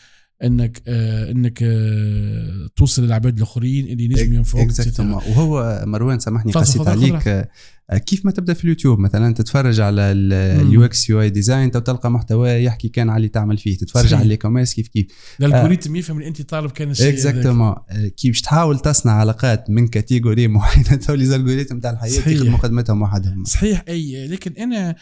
[0.43, 5.13] إنك آه إنك آه توصل للعباد الآخرين اللي نجم ينفعوك exactement.
[5.13, 7.49] وهو مروان سامحني تفضل، عليك
[7.93, 10.01] كيف ما تبدأ في اليوتيوب مثلا تتفرج على.
[10.01, 14.19] ال UX UI design تلقى محتوى يحكي كان على اللي تعمل فيه تتفرج صحيح.
[14.19, 15.05] على ال e-commerce كيف كيف
[15.39, 17.09] ال algorithm يفهم اللي أنت طالب كان الشيء.
[17.09, 17.75] exactement
[18.17, 22.27] كي باش تحاول تصنع علاقات من catégorie معينة تو لي تاع الحياة صحيح.
[22.27, 24.95] يخدموا خدمتهم وحدهم صحيح أي لكن أنا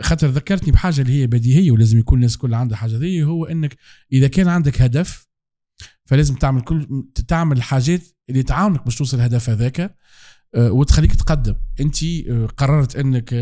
[0.00, 3.76] خاطر ذكرتني بحاجة اللي هي بديهية ولازم يكون الناس كلها عندها حاجة ذي هو إنك
[4.12, 5.26] إذا كان عندك هدف
[6.04, 9.96] فلازم تعمل كل تعمل الحاجات اللي تعاونك باش توصل الهدف هذاك
[10.54, 11.54] وتخليك تقدم.
[11.80, 13.34] انت أه، قررت انك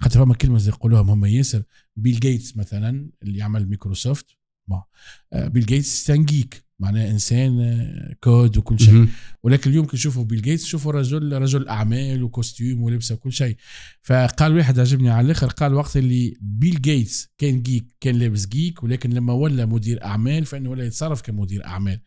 [0.00, 1.62] خاطر فما كلمة زي يقولوها هم ياسر
[1.96, 4.26] بيل جيتس مثلا اللي عمل مايكروسوفت
[4.68, 4.84] ما
[5.32, 7.86] بيل جيتس تنجيك معناه إنسان
[8.20, 9.06] كود وكل شيء.
[9.42, 13.56] ولكن اليوم كي نشوفوا بيل جيتس شوفوا رجل رجل أعمال و costume ولبسة وكل شيء.
[14.02, 18.82] فقال واحد عجبني على الآخر قال وقت اللي بيل جيتس كان جيك كان لابس جيك
[18.82, 22.00] ولكن لما ولا مدير أعمال فإنه ولا يتصرف كمدير أعمال.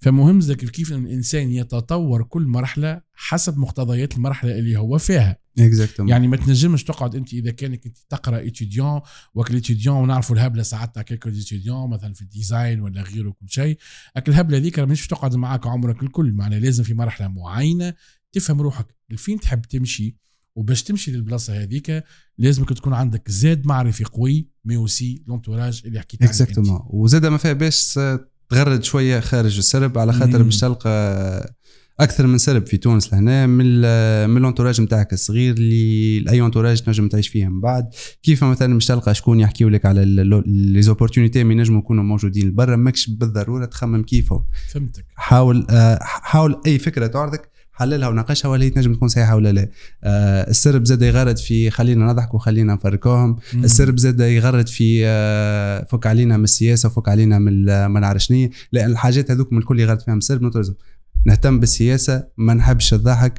[0.00, 5.42] فمهم كيف كيف الانسان يتطور كل مرحلة حسب مقتضيات المرحلة اللي هو فيها.
[5.58, 9.00] exactement يعني ما تنجمش تقعد أنت إذا كانك أنت تقرأ étudiant
[9.34, 13.48] وكل étudiant ونعرفوا الهبلة ساعات تاع كيكو étudiant مثلا في ال design ولا غيره كل
[13.48, 13.78] شيء.
[14.16, 16.32] اكل الهبلة ذيك راه مش تقعد معاك عمرك الكل.
[16.32, 17.94] معناها لازم في مرحلة معينة
[18.32, 18.86] تفهم روحك.
[19.10, 20.16] لفين تحب تمشي
[20.56, 22.04] وباش تمشي للبلاصة هذيك
[22.38, 26.30] لازمك تكون عندك زاد معرفي قوي mais aussi l'entourage اللي حكيت عنه.
[26.30, 27.98] exactement وزاد ما فيها باش
[28.48, 30.42] تغرد شوية خارج السرب على خاطر.
[30.42, 31.54] باش تلقى
[32.00, 33.80] أكثر من سرب في تونس لهنا من
[34.30, 37.88] من ال entourage نتاعك الصغير اللي أي entourage تنجم تعيش فيه من بعد.
[38.22, 40.04] كيف مثلا باش تلقى شكون يحكيو لك على
[40.46, 44.44] les opportunités اللي ينجموا يكونوا موجودين برا ماكش بالضرورة تخمم كيفهم.
[44.72, 45.04] فهمتك.
[45.14, 49.68] حاول آه، حاول أي فكرة تعرضك حللها وناقشها ولا هي تنجم تكون صحيحة ولا لا.
[50.04, 53.36] آه، السرب زاد يغرد في خلينا نضحك وخلينا نفركوهم.
[53.54, 58.50] السرب زاد يغرد في آه، فك علينا من السياسة وفك علينا من ما نعرف شنية
[58.72, 60.74] لأن الحاجات هذوك من الكل يغرد فيهم السرب نترزم
[61.26, 63.38] نهتم بالسياسة ما نحبش الضحك.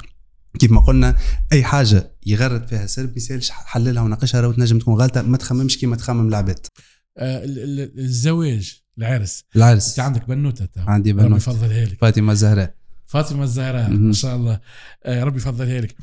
[0.60, 1.18] كيف ما قلنا
[1.52, 5.22] أي حاجة يغرد فيها سرب ما يسالش حللها وناقشها راهو تنجم تكون غلطة.
[5.22, 6.60] ما تخممش كيما تخمم العباد.
[7.18, 9.44] آه ال- ال- الزواج العرس.
[9.56, 9.90] العرس.
[9.90, 10.68] أنت عندك بنوتة.
[10.78, 11.98] عندي ربي بنوت يفضلها لك.
[12.02, 12.76] فاطمة الزهراء.
[13.06, 13.90] فاطمة الزهراء.
[13.90, 14.60] ما شاء الله.
[15.04, 15.96] آه ربي يفضلها لك.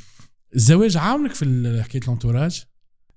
[0.55, 2.65] الزواج عاونك في حكاية ال entourage؟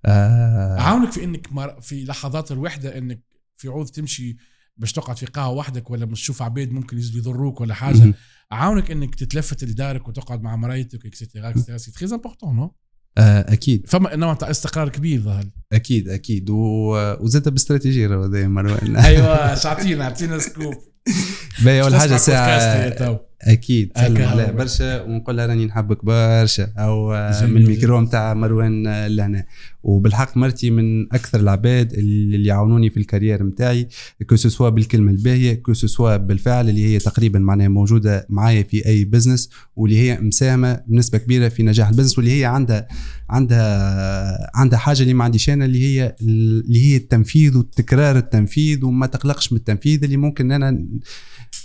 [0.06, 0.80] آه.
[0.80, 1.48] عاونك في إنك
[1.82, 3.20] في لحظات الوحدة إنك
[3.58, 4.38] في عوض تمشي
[4.78, 8.14] باش تقعد في قهوة وحدك ولا مش تشوف عباد ممكن يضروك ولا حاجة.
[8.52, 12.76] عاونك إنك تتلفت لدارك وتقعد مع مريتك et cetera et cetera c'est très important non
[13.18, 13.88] أكيد.
[13.88, 16.50] فما نوع تاع استقرار كبير ظهر أكيد أكيد.
[16.50, 18.96] وزاد باستراتيجية مروان.
[18.96, 20.74] أيوه شعطينا أعطينا scoop.
[21.66, 23.20] باهي أول حاجة ساعة.
[23.48, 24.58] أكيد سلم عليها هو.
[24.58, 26.68] برشا ونقول لها راني نحبك برشا.
[26.78, 27.10] أو
[27.48, 29.46] من الميكرو نتاع مروان لهنا.
[29.84, 33.88] وبالحق مرتي من أكثر العباد اللي يعاونوني في ال carrière نتاعي
[34.30, 38.64] que ce soit بالكلمة الباهية que ce soit بالفعل اللي هي تقريبا معناها موجودة معايا
[38.64, 42.88] في أي business واللي هي مساهمة بنسبة كبيرة في نجاح ال business واللي هي عندها
[43.30, 49.06] عندها عندها حاجة اللي ما عنديش أنا اللي هي اللي هي التنفيذ وتكرار التنفيذ وما
[49.06, 50.86] تقلقش من التنفيذ اللي ممكن أنا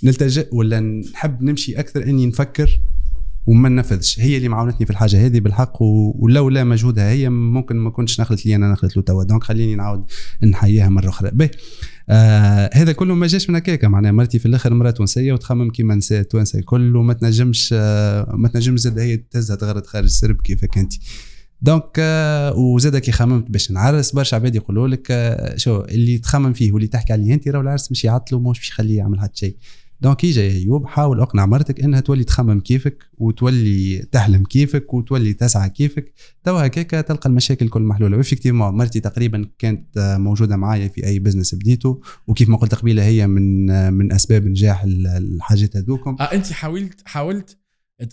[0.05, 2.81] نلتجئ ولا نحب نمشي أكثر إني نفكر
[3.47, 4.21] وما ننفذش.
[4.21, 8.57] هي اللي معاونتني في الحاجة هذه بالحق ولولا مجهودها هي ممكن ما كنتش نخلط لي
[8.57, 9.25] أنا نخلط له توا.
[9.25, 10.05] donc خليني نعاود
[10.43, 11.31] نحييها مرة أخرى.
[11.31, 11.51] به
[12.09, 13.85] آه هذا كله ما جاش من هكاك.
[13.85, 18.49] معناها مرتي في الآخر مراه تونسية وتخمم كيما نساء التوانسه الكل وما تنجمش آه ما
[18.49, 20.93] تنجمش زاد هي تهزها تغرد خارج السرب كيفك أنت.
[21.63, 26.53] donc آه وزاد كي خممت باش نعرس برشا عباد يقولوا لك آه شو اللي تخمم
[26.53, 29.57] فيه واللي تحكي عليه أنت راه العرس مش يعطله مش باش يخليه يعمل حتى شيء
[30.01, 35.71] donc يجي أيوب حاول اقنع مرتك إنها تولي تخمم كيفك وتولي تحلم كيفك وتولي تسعى
[35.71, 36.13] كيفك.
[36.45, 38.17] توا هكاك تلقى المشاكل الكل محلولة.
[38.17, 42.75] و effectivement مرتي تقريبا كانت آه، موجودة معايا في أي business بديته وكيف ما قلت
[42.75, 46.17] قبيلة هي من آه، من أسباب نجاح ال- الحاجات هذوكم.
[46.21, 47.59] آه أنت حاولت حاولت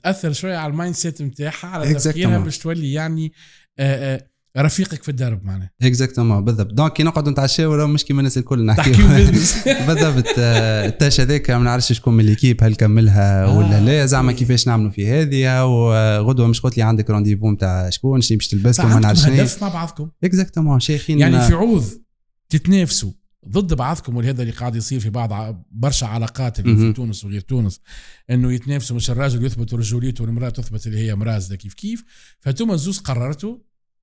[0.04, 1.94] تأثر شوية على ال mindset نتاعها على.
[1.94, 3.32] تفكيرها باش تولي يعني
[3.80, 4.28] آه آه
[4.58, 5.72] رفيقك في الدرب معناها.
[5.82, 6.74] exactement بالضبط.
[6.74, 9.08] donc كي نقعدوا نتعشاو راه مش كيما الناس الكل نحكيو.
[9.88, 10.26] بالضبط.
[10.38, 14.32] آه، ال tâche هذاك ما نعرفش شكون من l'équipe هل كملها ولا آه، لا زعما
[14.32, 14.40] okay.
[14.40, 15.66] كيفاش نعملوا في هذه.
[15.66, 19.70] وغدوة مش قلت لي عندك rendez-vous نتاع شكون شنو باش تلبس وما نعرفش هدف مع
[19.70, 20.10] بعضكم.
[20.24, 21.86] exactement شيخين يعني في عوض
[22.50, 23.12] تتنافسوا
[23.50, 26.94] ضد بعضكم ولهذا اللي قاعد يصير في بعض برشا علاقات اللي في.
[26.94, 27.80] تونس وغير تونس
[28.30, 28.96] إنه يتنافسوا.
[28.96, 32.04] مش الراجل يثبت رجوليته والمرأة تثبت اللي هي مرا زاده كيف كيف.
[32.40, 33.58] فانتم الزوز قررتوا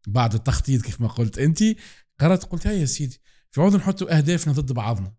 [0.07, 1.64] بعد التخطيط كيف ما قلت انت.
[2.20, 5.14] قررت قلت هيا يا سيدي في عوض نحطوا أهدافنا ضد بعضنا.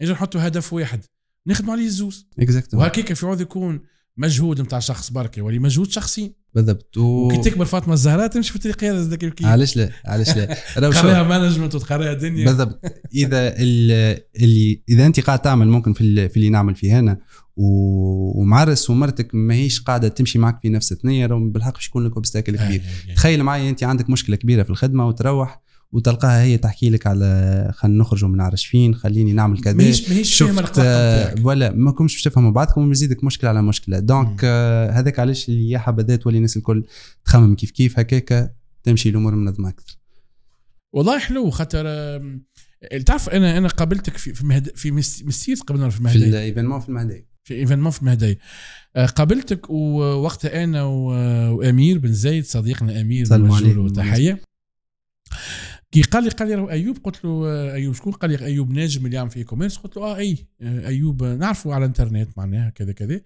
[0.00, 1.04] أجي نحطوا هدف واحد
[1.46, 3.80] نخدموا عليه الزوز exactement وهكيك في عوض يكون
[4.16, 6.34] مجهود نتاع شخص بركه ولي مجهود شخصي.
[6.54, 7.00] بالضبط و...
[7.26, 10.44] وكي تكبر فاطمه الزهراء تمشي في الطريق هذا كيف علاش لا علاش لا.
[10.74, 12.44] تقراها management وتقراها دنيا.
[12.44, 12.80] بالضبط
[13.14, 17.18] إذا ال- اللي إذا أنت قاعد تعمل ممكن في في اللي نعمل فيه هنا
[17.56, 22.56] و- ومعرس ومرتك ماهيش قاعدة تمشي معك في نفس الثنية بالحق باش يكون لك obstacle
[22.56, 22.82] كبير.
[23.16, 25.60] تخيل معي أنت عندك مشكلة كبيرة في الخدمة وتروح
[25.92, 29.74] وتلقاها هي تحكي لك على خلينا نخرجوا من عرش فين خليني نعمل كذا.
[29.74, 33.98] ماهيش ماهيش فاهمه القطع آه، ولا ما كنتش باش تفهموا بعضكم ويزيدك مشكلة على مشكلة.
[33.98, 36.84] donc آه، هذاك علاش اللي يا حبذا تولي الناس الكل
[37.24, 39.98] تخمم كيف كيف هكاك تمشي الأمور منظمه أكثر.
[40.92, 41.84] والله حلو خاطر
[43.06, 44.90] تعرف أنا أنا قابلتك في في مهد في
[45.66, 46.24] قبلنا في في مهدي.
[46.28, 47.26] ال événement في المهدي.
[47.44, 48.38] في événement في مهدي.
[48.96, 53.88] آه، قابلتك ووقتها أنا و- وأمير بن زايد صديقنا أمير له عليه.
[53.88, 54.40] تحية.
[55.92, 59.06] كي قال لي قال لي أيوب قلت له آه، أيوب شكون؟ قال لي أيوب ناجم
[59.06, 62.70] اللي يعمل في e-commerce قلت له آه أي آه، أيوب آه، نعرفه على الإنترنت معناها
[62.70, 63.20] كذا كذا.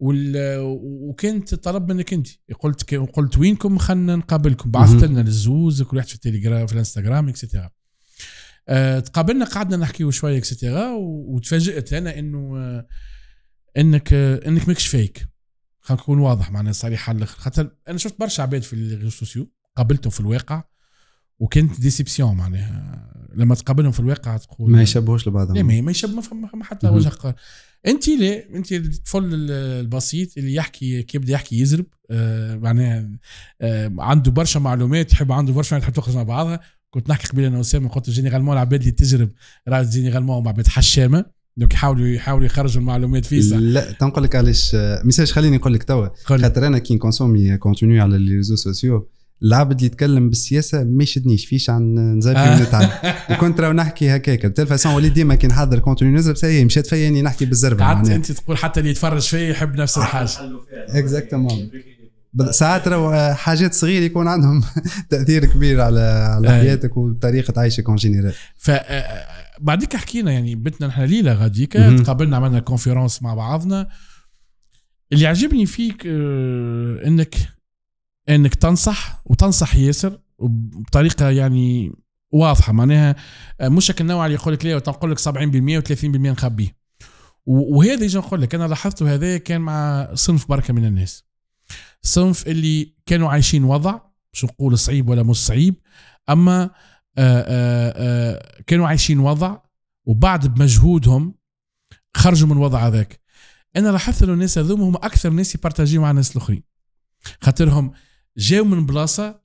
[0.00, 2.28] وكانت طلب منك أنت.
[2.60, 4.70] قلت قلت وينكم؟ خلينا نقابلكم.
[4.70, 5.04] بعثت.
[5.04, 7.70] لنا الزوز كل واحد في التليجرام في الإنستغرام et cetera
[8.68, 12.84] أه تقابلنا قعدنا نحكيو شوية et cetera وتفاجئت أنا إنه
[13.76, 15.28] إنك إنك ماكش فيك
[15.80, 17.38] خلينا نكون واضح معناها صريح على الآخر.
[17.38, 20.62] خاطر أنا شفت برشا عباد في ال réseaux sociaux قابلتهم في الواقع.
[21.40, 23.08] وكنت déception معناها.
[23.36, 25.66] لما تقابلهم في الواقع تقول ما يشبهوش لبعضهم.
[25.66, 26.88] ما ما يشبه ما فما ما حتى.
[26.88, 27.34] وجه قار
[27.86, 33.10] أنت لا أنت الطفل ال- البسيط اللي يحكي كي يبدأ يحكي يزرب آه معناها
[33.60, 36.60] آه عنده برشا معلومات يحب عنده برشا معلومات تحب تخرج مع بعضها.
[36.90, 39.30] كنت نحكي قبيلة أنا وسام قلت جينيرالمون العباد اللي تجرب
[39.68, 41.24] راه جينيرالمون عباد حشامة.
[41.56, 45.82] دونك يحاولوا يحاولوا يخرجوا المعلومات فيسع لا تنقول لك علاش آه، ميساج خليني نقول لك
[45.82, 46.08] توا.
[46.24, 49.08] خاطر أنا كي نكونسومي كونتوني على لي ريزو سوسيو
[49.42, 52.56] العبد اللي يتكلم بالسياسة ما يشدنيش فيش عن نزابي آه.
[52.60, 52.90] ونتعب
[53.30, 57.08] وكنت راه نحكي هكاك بتل فاسون وليت ديما كي نحضر كونتوني نزرب سي مشات فيا
[57.08, 58.10] إني نحكي بالزربة قعدت.
[58.10, 60.30] أنت تقول حتى اللي يتفرج فيا يحب نفس الحاجة
[60.88, 61.70] اكزاكتومون
[62.50, 64.62] ساعات راه حاجات صغيرة يكون عندهم
[65.10, 66.48] تأثير كبير على على.
[66.48, 68.70] حياتك وطريقة عيشك en général ف
[69.60, 71.72] بعديك حكينا يعني بتنا نحن ليلة غاديك.
[71.72, 73.88] تقابلنا عملنا conférence مع بعضنا
[75.12, 77.34] اللي عجبني فيك آه، إنك
[78.28, 81.92] إنك تنصح وتنصح ياسر وبطريقة يعني
[82.32, 82.72] واضحة.
[82.72, 83.16] معناها
[83.60, 86.78] آه، مش النوع اللي يقول لك لا وتنقول لك 70% و30% نخبيه
[87.46, 91.24] وهذا يجي نقول لك أنا لاحظته هذا كان مع صنف بركة من الناس.
[92.02, 94.00] صنف اللي كانوا عايشين وضع
[94.32, 95.74] مش نقول صعيب ولا مش صعيب
[96.28, 96.70] أما آه،
[97.18, 99.56] آه، آه، كانوا عايشين وضع
[100.06, 101.34] وبعد بمجهودهم
[102.16, 103.20] خرجوا من الوضع هذاك.
[103.76, 106.62] أنا لاحظت إنه الناس هذوما هم أكثر ناس يبارتاجيو مع الناس الآخرين.
[107.42, 107.92] خاطرهم
[108.38, 109.40] جاوا من بلاصة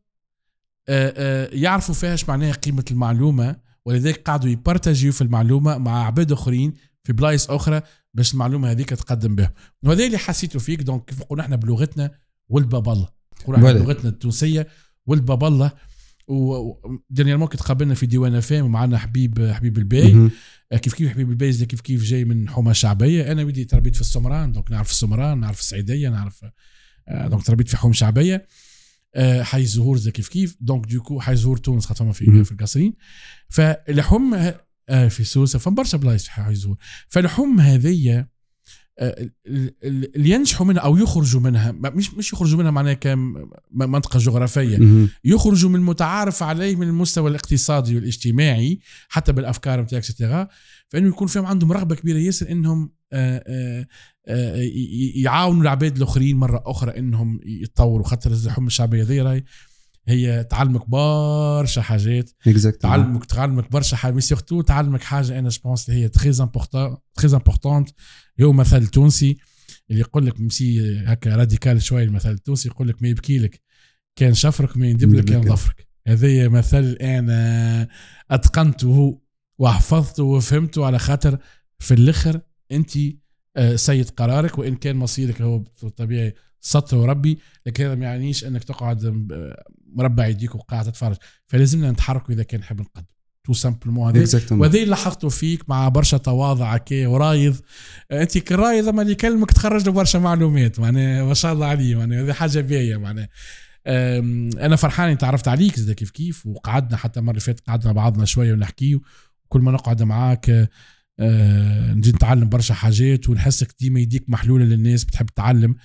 [0.90, 6.74] آه، آه، يعرفوا فيهاش معناها قيمة المعلومة ولذلك قعدوا يبارتاجيو في المعلومة مع عباد آخرين
[7.04, 7.82] في بلايص أخرى
[8.14, 9.54] باش المعلومة هذيك تقدم بها.
[9.84, 12.12] وهذا اللي حسيته فيك donc كيف نقول إحنا بلغتنا
[12.50, 13.10] ولد باب الله
[13.48, 13.74] إحنا.
[13.80, 14.68] بلغتنا التونسية
[15.44, 15.72] الله.
[16.28, 20.30] و dernièrement كي تقابلنا في ديوان أف أم معنا حبيب حبيب الباي.
[20.72, 23.32] آه، كيف كيف حبيب الباي كيف كيف جاي من حومة شعبية.
[23.32, 26.46] أنا ودي تربيت في السمران donc نعرف السمران نعرف السعيديه نعرف
[27.12, 28.48] donc تربيت في حومة شعبية.
[29.44, 30.28] حي الزهور زي كيف.
[30.30, 32.12] كيف donc du coup حي زهور تونس خاطر فما.
[32.14, 32.94] في في القصرين.
[33.50, 34.34] فالحوم
[34.90, 38.28] آه، في سوسة فما برشا بلايص في حي الزهور فالحوم آه، ال-
[39.00, 45.08] اللي ينجحوا منها أو يخرجوا منها مش مش يخرجوا منها معناها كمنطقه جغرافية.
[45.24, 48.80] يخرجوا من المتعارف عليه من المستوى الاقتصادي والاجتماعي
[49.10, 50.48] حتى بالأفكار نتاعك اكسترا
[50.90, 53.88] فإنه يكون فيهم عندهم رغبة كبيرة ياسر إنهم آه، آه،
[54.28, 54.70] آه،
[55.16, 59.44] يعاونوا العباد الآخرين مرة أخرى إنهم يتطوروا خاطر الحمى الشعبية ذي راهي
[60.08, 62.30] هي تعلمك برشا حاجات.
[62.48, 66.98] exactement تعلمك تعلمك برشا حاجات surtout تعلمك حاجة أنا je pense اللي هي très important
[67.16, 67.90] très importante
[68.42, 69.38] هو مثل تونسي
[69.90, 73.62] اللي يقول لك مشي هكا radical شوية المثل التونسي يقول لك ما يبكي لك.
[74.16, 75.42] كان شفرك ما يندب لك كان.
[75.42, 75.88] ظفرك.
[76.08, 77.88] هذا مثل أنا
[78.32, 79.22] أتقنته
[79.58, 81.38] وحفظته وفهمته على خاطر
[81.80, 82.42] في الآخر
[82.72, 82.92] أنت
[83.58, 85.64] آه، سيد قرارك وإن كان مصيرك هو
[85.98, 89.64] طبيعي سطره ربي لكن هذا ما يعنيش أنك تقعد آه،
[89.96, 91.16] مربع يديك وقاعد تتفرج.
[91.48, 93.06] فلازمنا نتحركوا إذا كان نحب نقدم
[93.46, 97.56] tout simplement هذا وهذا لاحظته فيك مع برشا تواضع هكا ورايض.
[98.12, 100.80] أنت كرايض اما اللي يكلمك تخرج له برشا معلومات.
[100.80, 101.96] معناها ما شاء الله عليه.
[101.96, 103.30] معناها هذه حاجة باهيه معناها
[104.66, 106.46] أنا فرحان إني تعرفت عليك زي كيف كيف.
[106.46, 109.00] وقعدنا حتى المرة اللي فاتت قعدنا بعضنا شوية ونحكي
[109.46, 110.70] وكل ما نقعد معاك
[111.20, 113.30] آه، نجي نتعلم برشا حاجات.
[113.30, 115.76] ونحسك ديما يديك محلولة للناس بتحب تتعلم.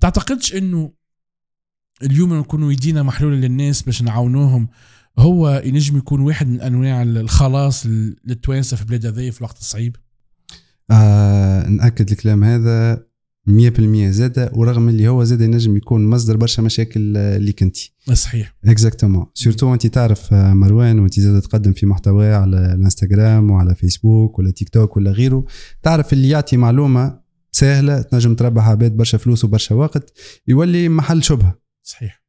[0.00, 0.92] تعتقدش إنه
[2.02, 4.68] اليوم نكونوا يدينا محلوله للناس باش نعاونوهم
[5.18, 7.86] هو ينجم يكون واحد من أنواع الخلاص
[8.24, 9.96] للتوانسة في بلاد هذيا في الوقت الصعيب؟
[10.90, 13.06] آه نأكد الكلام هذا
[13.48, 17.76] 100% زاده ورغم اللي هو زاد ينجم يكون مصدر برشا مشاكل آه، ليك انت
[18.12, 18.56] صحيح.
[18.64, 24.38] exactement surtout انت تعرف آه، مروان وانت زاد تقدم في محتوى على الإنستغرام وعلى فيسبوك
[24.38, 25.44] ولا تيك توك ولا غيره.
[25.82, 27.20] تعرف اللي يعطي معلومة
[27.52, 30.12] سهلة تنجم تربح عباد برشا فلوس وبرشا وقت
[30.48, 31.65] يولي محل شبهة.
[31.86, 32.22] صحيح.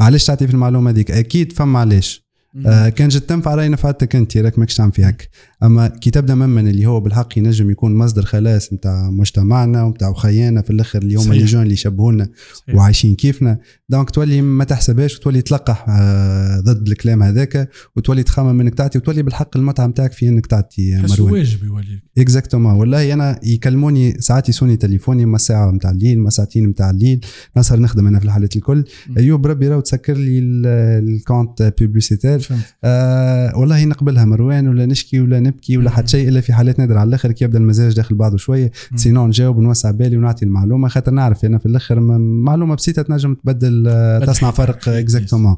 [0.00, 2.28] علاش تعطي في المعلومة هذيك؟ أكيد فما علاش.
[2.66, 5.30] آه كان جد تنفع راهي نفعتك أنت راك ماكش تعمل في هك
[5.62, 10.62] أما كي تبدا ممن اللي هو بالحق ينجم يكون مصدر خلاص نتاع مجتمعنا ونتاع خيانا
[10.62, 11.32] في الأخر اللي هما.
[11.34, 12.28] les jeunes اللي يشبهونا.
[12.74, 13.58] وعايشين كيفنا.
[13.88, 19.22] donc تولي ما تحسبهاش وتولي تلقح آه ضد الكلام هذاك وتولي تخمم انك تعطي وتولي
[19.22, 21.32] بالحق المتعة نتاعك في انك تعطي آه، مروان.
[21.32, 26.66] واجب يولي exactement والله أنا يكلموني ساعات يسوني تليفوني ما ساعة نتاع الليل ما ساعتين
[26.66, 27.20] نتاع الليل.
[27.56, 28.84] نسهر نخدم أنا في الحالات الكل.
[29.18, 30.66] أيوب ربي راهو تسكر لي ال-
[31.08, 32.62] ال compte publicitaire فهمت.
[32.84, 35.90] آه والله نقبلها مروان ولا نشكي ولا نبكي ولا.
[35.90, 38.70] حتى شيء إلا في حالات نادرة على الآخر كي يبدأ المزاج داخل بعضه شوية.
[38.96, 43.84] sinon نجاوب ونوسع بالي ونعطي المعلومة خاطر نعرف أنا في الآخر معلومة بسيطة تنجم تبدل
[43.88, 45.56] آه، تصنع فرق exactement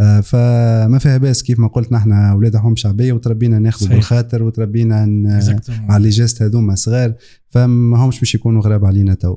[0.00, 3.88] آه فما فيها باس كيف ما قلت نحن أولاد حوم شعبية وتربينا ناخذ.
[3.88, 4.98] بالخاطر وتربينا.
[5.88, 7.14] على les gestes هذوما صغار
[7.50, 9.36] فما همش باش يكونوا غراب علينا تو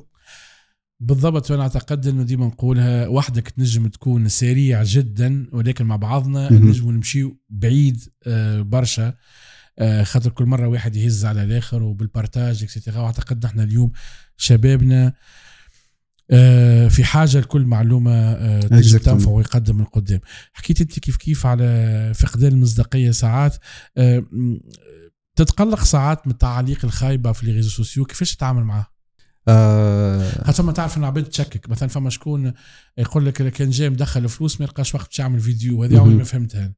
[1.00, 6.54] بالضبط وأنا أعتقد إنه ديما نقولها وحدك تنجم تكون سريع جدا ولكن مع بعضنا.
[6.54, 9.14] نجم نمشيو بعيد آه، برشا
[10.04, 13.92] خاطر كل مرة واحد يهز على الآخر وبال partage extra وأعتقد نحن اليوم
[14.38, 15.14] شبابنا
[16.34, 19.02] آه، في حاجة لكل معلومة آه، Exactement.
[19.04, 20.20] تنفع ويقدم من قدام.
[20.54, 23.58] حكيت أنت كيف كيف على فقدان المصداقية ساعات؟
[23.98, 24.24] آه،
[25.36, 28.92] تتقلق ساعات من التعاليق الخايبة في les réseaux sociaux؟ كيفاش تتعامل معها؟
[29.48, 30.44] آه.
[30.44, 31.70] خاطر ما تعرف ان عباد تشكك.
[31.70, 32.54] مثلا فما شكون
[32.98, 36.16] يقول لك كان جاي مدخل فلوس ما يلقاش وقت باش يعمل فيديو هذه عمري.
[36.16, 36.74] ما فهمتها.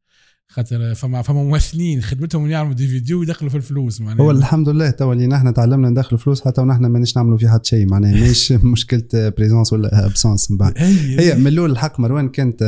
[0.47, 4.25] خاطر فما فما ممثلين خدمتهم يعملوا des vidéos ويدخلوا في الفلوس معناها.
[4.25, 7.65] هو الحمد لله تو اللي نحن تعلمنا ندخل فلوس حتى ونحن مانيش نعملوا في حد
[7.65, 10.73] شيء معناها مش مشكلة présence ولا absence من بعد.
[10.77, 12.63] هي من الأول الحق مروان كانت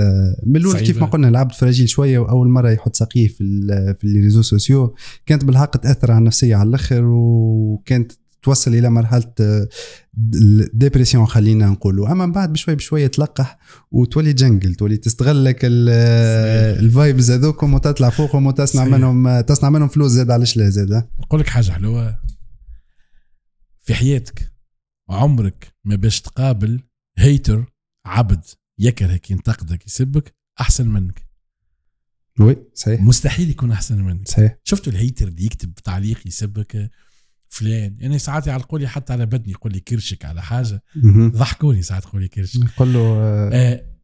[0.46, 0.80] من الأول.
[0.80, 3.38] كيف ما قلنا العبد fragile شوية وأول مرة يحط ساقيه في
[4.00, 4.96] في ال réseaux sociaux
[5.26, 8.12] كانت بالحق تأثر على النفسية على الآخر وكانت
[8.46, 9.68] توصل إلى مرحلة آه،
[10.36, 12.12] ال dépression خلينا نقولوا.
[12.12, 13.60] أما من بعد بشوي بشويه تلقح
[13.92, 15.60] وتولي جنجل تولي تستغل لك.
[15.64, 18.86] ال vibes هذوكم وتطلع فوقهم وتصنع.
[18.86, 21.10] منهم تصنع منهم فلوس زاد علاش لا زاد آه.
[21.20, 22.20] نقول لك حاجة حلوة.
[23.82, 24.52] في حياتك
[25.10, 26.80] عمرك ما باش تقابل
[27.18, 27.66] hater
[28.06, 28.44] عبد
[28.80, 31.26] يكرهك ينتقدك يسبك أحسن منك.
[32.40, 33.02] oui صحيح.
[33.02, 34.28] مستحيل يكون أحسن منك.
[34.28, 34.58] صحيح.
[34.64, 36.92] شفتوا ال hater اللي يكتب تعليق يسبك
[37.50, 37.98] فلان.
[38.00, 40.84] يعني ساعات يعلقوا لي حتى على بدني يقول لي كرشك على حاجة.
[41.30, 42.60] ضحكوني ساعات يقول لي كرشك.
[42.64, 43.96] نقول له آه، آه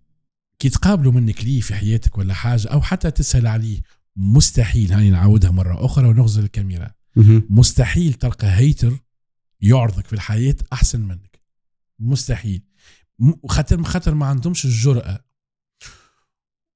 [0.59, 3.81] كي تقابلوا منك ليه في حياتك ولا حاجة أو حتى تسأل عليه
[4.15, 6.91] مستحيل هاني نعاودها مرة أخرى ونغزر للكاميرا.
[7.49, 8.93] مستحيل تلقى hater
[9.61, 11.41] يعرضك في الحياة أحسن منك.
[11.99, 12.61] مستحيل.
[13.47, 15.25] خاطر خاطر ما عندهمش الجرأة.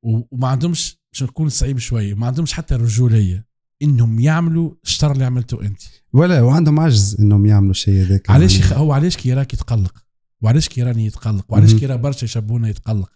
[0.03, 3.47] وما عندهمش باش نكون صعيب شوية ما عندهمش حتى الرجولية.
[3.81, 5.81] إنهم يعملوا الشر اللي عملته أنت.
[6.13, 8.59] ولا وعندهم عجز إنهم يعملوا الشيء هذاك علاش.
[8.59, 8.75] يعني.
[8.75, 9.93] هو علاش كي يراك يتقلق؟
[10.41, 11.73] وعلاش كي راني يتقلق؟ وعلاش.
[11.73, 13.11] كي برشا يشبونه يتقلق؟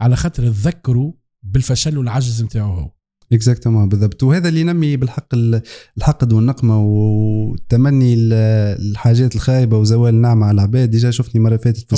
[0.00, 2.90] على خاطر تذكروا بالفشل والعجز نتاعو هو.
[3.34, 4.22] exactement بالضبط.
[4.22, 5.62] وهذا اللي ينمي بالحق ال-
[5.98, 8.32] الحقد والنقمه والتمني ال-
[8.90, 10.90] الحاجات الخايبة وزوال النعمة على العباد.
[10.90, 11.96] déjà شفتني مرة فاتت في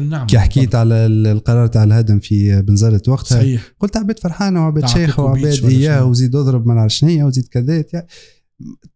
[0.00, 3.72] النعمة؟ كي حكيت على ال- القرار تاع الهدم في بنزرت وقتها صحيح.
[3.80, 7.84] قلت عباد فرحانة وعباد شيخه وعباد إياه شنو؟ وزيد أضرب ما نعرف شنيا وزيد كذا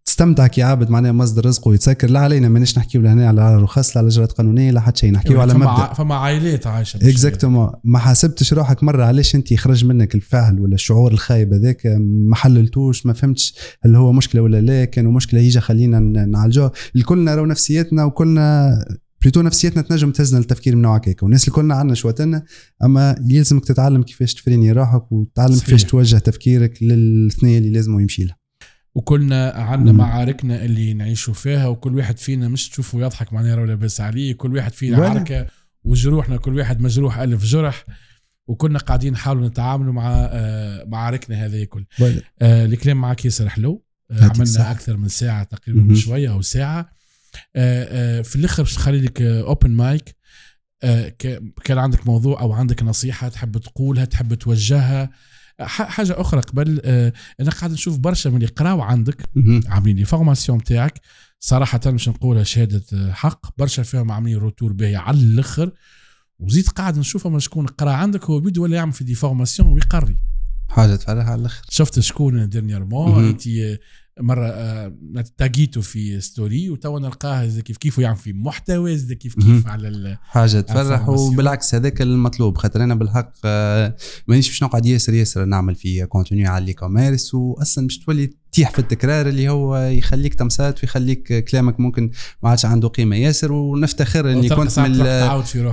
[0.04, 3.98] تستمتع كي عبد معناها مصدر رزقه ويتسكر لا علينا ماناش نحكيو لهنا على رخص لا
[3.98, 5.92] على اجراءات قانونية لا حتى شيء نحكيو على مبدأ.
[5.92, 6.96] فما عائلات عايشة.
[6.96, 12.36] exactement ما حاسبتش روحك مرة علاش أنت يخرج منك الفعل ولا الشعور الخايب هذاك؟ ما
[12.36, 13.54] حللتوش ما فهمتش
[13.84, 16.72] هل هو مشكلة ولا لا كانوا مشكلة يجي خلينا نعالجوها.
[16.96, 18.74] الكلنا راهو نفسيتنا وكلنا
[19.22, 22.42] بليتو نفسيتنا تنجم تهزنا التفكير من نوع هكاك والناس الكلنا عندنا شواتنا
[22.84, 25.54] أما يلزمك تتعلم كيفاش تفريني روحك وتتعلم.
[25.54, 28.41] كيفاش توجه تفكيرك للثنيه اللي لازم يمشي لها
[28.94, 29.92] وكلنا عندنا.
[29.92, 34.56] معاركنا اللي نعيشوا فيها وكل واحد فينا مش تشوفه يضحك معناها راه لاباس عليه كل
[34.56, 35.08] واحد فينا ولا.
[35.10, 35.46] عركة
[35.84, 37.84] وجروحنا كل واحد مجروح ألف جرح
[38.46, 41.84] وكنا قاعدين نحاولوا نتعاملوا مع آه، معاركنا هذه كل
[42.42, 44.70] آه، الكلام معك ياسر حلو آه، عملنا الصحة.
[44.70, 45.88] أكثر من ساعة تقريبا مهم.
[45.88, 46.92] بشوية أو ساعة
[47.56, 50.16] آه، آه، في الأخر باش نخلي لك open mic
[51.64, 55.10] كان عندك موضوع أو عندك نصيحة تحب تقولها تحب توجهها
[55.60, 59.22] حاجة أخرى قبل آه، أنا قاعد نشوف برشا من اللي قراو عندك.
[59.66, 61.00] عاملين les formations تاعك
[61.40, 65.72] صراحة مش نقولها شهادة آه، حق برشا فيهم عاملين retour باهي على الأخر
[66.38, 70.16] وزيد قاعد نشوف شكون قرا عندك هو بيدو ولا يعمل في des formations ويقري
[70.68, 73.24] حاجة تفرح على الأخر شفت شكون dernièrement.
[73.28, 73.42] انت
[74.20, 74.94] مرة آه،
[75.38, 79.66] تاجيتو في story وتوا نلقاه كيف كيف يعمل في محتوى كيف كيف.
[79.66, 80.18] على ال...
[80.22, 81.08] حاجة تفرح.
[81.08, 83.96] وبالعكس هذاك المطلوب خاطر أنا بالحق آه،
[84.28, 88.70] مانيش باش نقعد ياسر ياسر نعمل في contenu على ال e-commerce واصلا باش تولي تيح
[88.70, 92.10] في التكرار اللي هو يخليك تمسات ويخليك كلامك ممكن
[92.42, 93.16] ما عادش عنده قيمة.
[93.16, 94.92] ياسر ونفتخر إني كنت من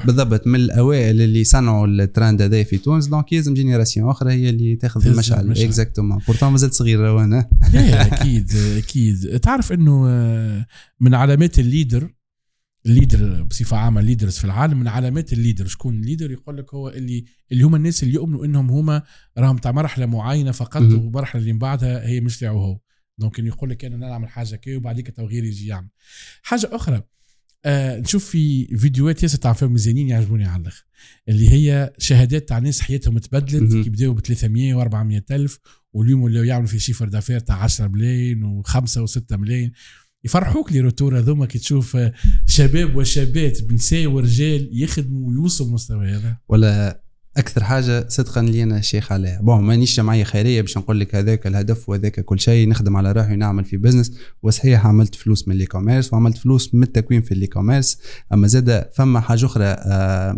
[0.06, 3.08] بالضبط من الأوائل اللي صنعوا الترند هذا في تونس.
[3.08, 5.52] donc يلزم génération أخرى هي اللي تاخذ المشعل.
[5.52, 9.40] exactement pourtant مازلت صغير وأنا أكيد أكيد.
[9.40, 10.66] تعرف إنه آه،
[11.00, 12.10] من علامات ال leader
[12.86, 15.68] ال leader بصفة عامة ال leaders في العالم من علامات ال leader.
[15.68, 19.04] شكون ال leader؟ يقول لك هو اللي اللي هم الناس اللي يؤمنوا إنهم هما
[19.38, 20.82] راهم تاع مرحلة معينة فقط.
[20.82, 22.80] والمرحلة اللي من بعدها هي مش تاعو هو.
[23.18, 25.90] donc يقول لك أنا نعمل حاجة كي وبعديك تو غيري يجي يعمل.
[26.44, 27.04] حاجة أخرى
[27.66, 30.86] آه نشوف في فيديوهات ياسر تاع فيلم ميزانين يعجبوني على الأخر
[31.30, 33.84] اللي هي شهادات تاع ناس حياتهم تبدلت.
[33.84, 35.60] كي بداوا ب 300 و 400 ألف
[35.94, 39.72] واليوم ولاو يعملوا في chiffre d'affaires تاع 10 ملايين و5 و6 ملايين.
[40.30, 42.14] يفرحوك les retours هذوما كي تشوف آه،
[42.46, 46.38] شباب وشابات بنساء ورجال يخدموا ويوصلوا المستوى هذا.
[46.50, 47.02] ولا
[47.38, 49.42] أكثر حاجة صدقا اللي أنا شيخ عليها.
[49.42, 52.70] bon مانيش جمعية خيرية باش نقول لك هذاك الهدف وهذاك كل شيء.
[52.70, 54.12] نخدم على روحي ونعمل في business
[54.44, 57.98] وصحيح عملت فلوس من commerce وعملت فلوس من التكوين في commerce
[58.34, 60.34] أما زاد فما حاجة أخرى آه،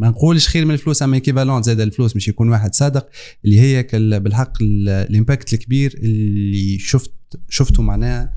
[0.00, 3.08] ما نقولش خير من الفلوس أما équivalent زاد الفلوس مش يكون واحد صادق
[3.44, 3.86] اللي هي
[4.20, 7.10] بالحق ال- ال impact الكبير اللي شفت
[7.48, 8.32] شفته معناها.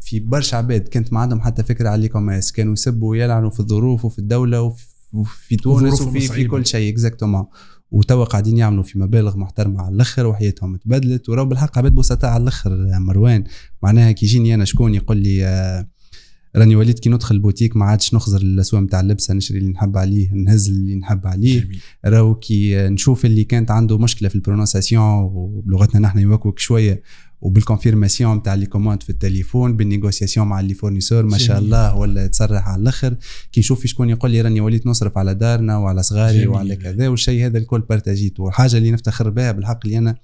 [0.00, 4.04] في برشا عباد كانت ما عندهم حتى فكرة على commerce كانوا يسبوا ويلعنوا في الظروف
[4.04, 6.44] وفي الدولة وفي وفي تونس وفي في.
[6.44, 7.44] كل شيء exactement
[7.90, 11.28] وتوا قاعدين يعملوا في مبالغ محترمة على الأخر وحياتهم تبدلت.
[11.28, 13.44] وراه بالحق عباد بسطاء على الأخر آه، مروان.
[13.82, 15.88] معناها كي يجيني أنا شكون يقول لي آه،
[16.56, 20.32] راني وليت كي ندخل البوتيك ما عادش نخزر الأسواق نتاع اللبسة نشري اللي نحب عليه
[20.32, 21.68] نهز اللي نحب عليه.
[22.04, 27.02] راهو كي نشوف اللي كانت عنده مشكلة في البرونساسيون وبلغتنا نحن يوكوك شوية
[27.40, 31.58] وبالكونفيرماسيون نتاع لي كوموند في التليفون بالنيغوسياسيون مع لي فورنيسور ما شاء.
[31.58, 33.16] الله ولا تصرح على الآخر.
[33.52, 36.48] كي نشوف شكون يقول لي راني وليت نصرف على دارنا وعلى صغاري جميل.
[36.48, 40.14] وعلى كذا والشيء هذا الكل بارتاجيته والحاجة اللي نفتخر بها بالحق اللي أنا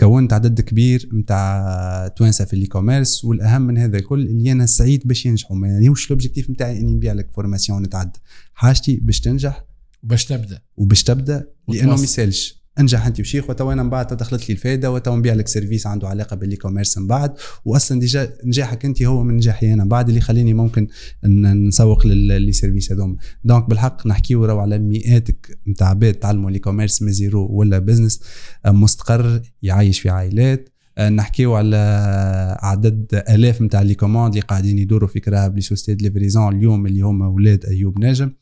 [0.00, 5.02] كونت عدد كبير نتاع توانسة في ال e-commerce والأهم من هذا الكل اللي أنا سعيد
[5.04, 5.56] باش ينجحوا.
[5.56, 8.18] ما يعنيوش ال objectif نتاعي أني نبيع لك formation نتعدى
[8.54, 9.64] حاجتي باش تنجح
[10.02, 10.60] وباش تبدأ.
[10.76, 12.02] وباش تبدأ لأنه ما.
[12.02, 12.59] يسألش.
[12.80, 16.08] أنجح أنت وشيخ وتوا أنا من بعد دخلت لي الفائده وتوا نبيع لك service عنده
[16.08, 17.34] علاقة بال e-commerce من بعد.
[17.64, 20.88] واصلا déjà نجاحك أنت هو من نجاحي أنا بعد اللي يخليني ممكن
[21.68, 23.16] نسوق لل services هذوما.
[23.44, 25.28] donc بالحق نحكيو راهو على مئات
[25.68, 28.20] نتاع عباد تعلموا ال e-commerce من zéro ولا business
[28.66, 30.68] مستقر يعيش في عائلات.
[30.98, 31.76] آه، نحكيو على
[32.62, 36.86] عدد آلاف نتاع les commandes اللي قاعدين يدوروا في كراب les sociétés de livraison اليوم
[36.86, 38.32] اللي هما أولاد أيوب ناجم.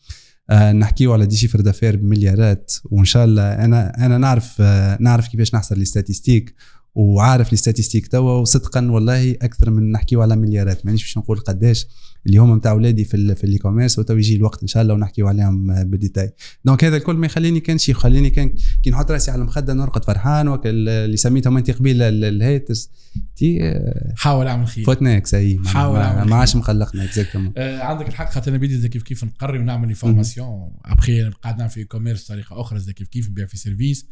[0.50, 5.28] آه، نحكيو على des chiffres d'affaires بمليارات وإن شاء الله أنا أنا نعرف آه، نعرف
[5.28, 6.54] كيفاش نحصل les statistiques
[6.98, 10.86] وعارف les statistiques توا وصدقا والله أكثر من نحكيو على مليارات.
[10.86, 11.86] مانيش باش نقول قداش.
[12.26, 15.28] اللي هما نتاع اولادي في في الاي كوميرس وتو يجي الوقت إن شاء الله ونحكيو
[15.28, 16.32] عليهم بالديتاي.
[16.64, 20.04] دونك هذا الكل ما يخليني كان شي يخليني كان كي نحط راسي على المخدة نرقد
[20.04, 22.90] فرحان وك اللي سميتهم انت قبيله الهيترز
[23.36, 23.74] تي
[24.16, 24.84] حاول أعمل خير.
[24.84, 28.30] فوتناك سي حاول أعمل ما عادش مخلقنا اكزاكتومون آه عندك الحق.
[28.30, 32.60] خاطر أنا بدي كيف كيف نقري ونعمل لي فورماسيون أبخي قاعد نعمل في كوميرس بطريقه
[32.60, 34.06] أخرى كيف كيف نبيع في سيرفيس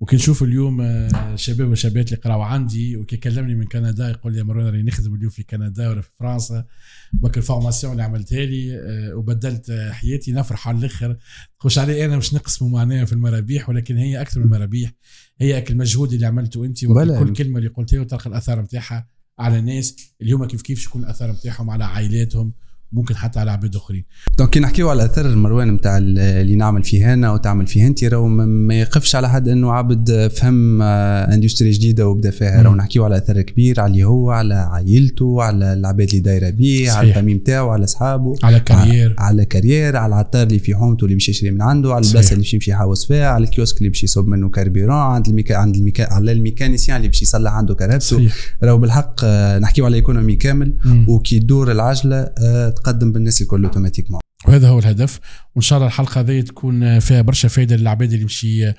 [0.00, 4.42] وكي نشوف اليوم آه، شباب وشابات اللي قراوا عندي وكي كلمني من كندا يقول لي
[4.42, 6.64] مروان راني نخدم اليوم في كندا ولا في فرنسا.
[7.12, 11.16] بك ال formation اللي عملتها لي آه، وبدلت آه، حياتي نفرح على الآخر.
[11.60, 14.92] تخش علي أنا مش نقسموا معناها في المرابيح ولكن هي أكثر من المرابيح.
[15.40, 19.96] هي المجهود اللي عملته أنت وكل كلمة اللي قلتها وتلقى الآثار نتاعها على الناس.
[20.22, 22.52] اليوم كيف كيف شكون الآثار نتاعهم على عائلاتهم
[22.92, 24.04] ممكن حتى على عباد اخرين
[24.38, 28.28] donc كي نحكيو على الأثر مروان نتاع اللي نعمل فيه أنا وتعمل فيه أنت راهو
[28.28, 32.62] ما يقفش على حد إنه عبد فهم industrie جديدة وبدا فيها.
[32.62, 37.08] راهو نحكيو على أثر كبير عليه هو على عائلته على العباد اللي دايرة به على
[37.08, 41.14] ال famille نتاعو على أصحابه على carrière على carrière على العطار اللي في حومته اللي
[41.14, 43.88] باش يشري من عنده على البلاصة اللي باش يمشي يحوس فيها على ال kiosque اللي
[43.88, 47.74] باش يصب منه carburant عند الميكا عند الميكا على ال mécanicien اللي باش يصلح عنده
[47.74, 48.28] كرهبته.
[48.62, 49.24] راهو بالحق
[49.58, 50.74] نحكيو على économie كامل.
[51.08, 55.20] وكي تدور العجلة آه، تقدم بالناس الكل automatiquement وهذا هو الهدف.
[55.54, 58.72] وإن شاء الله الحلقة هذه تكون فيها برشا فائده للعباد اللي مشي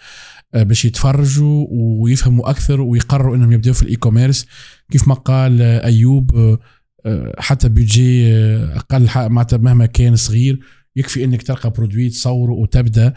[0.54, 4.46] باش يتفرجوا ويفهموا أكثر ويقرروا إنهم يبدأوا في ال e-commerce
[4.92, 6.60] كيف ما قال أيوب
[7.38, 8.36] حتى بيجي
[8.76, 10.60] أقل معناتها مهما كان صغير
[10.96, 13.14] يكفي إنك تلقى produit تصوره وتبدأ.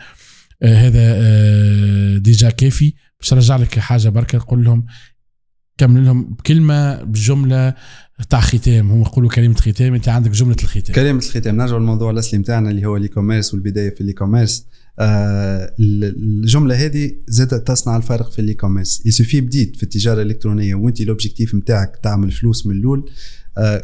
[0.62, 2.94] هذا ديجا كافي.
[3.20, 4.86] باش نرجع لك حاجة بركة نقول لهم
[5.78, 7.74] كمل لهم بكلمه بجملة
[8.24, 8.90] تاع ختام.
[8.90, 10.94] هم يقولوا كلمة ختام أنت عندك جملة الختام.
[10.94, 14.66] كلمة الختام نرجع للموضوع الأصلي نتاعنا اللي هو الاي كوميرس والبداية في الاي كوميرس
[14.98, 21.00] آه الجملة هذه زادت تصنع الفرق في الاي كوميرس يسوفي بديت في التجارة الإلكترونية وأنت
[21.00, 23.10] الاوبجيكتيف نتاعك تعمل فلوس من الأول.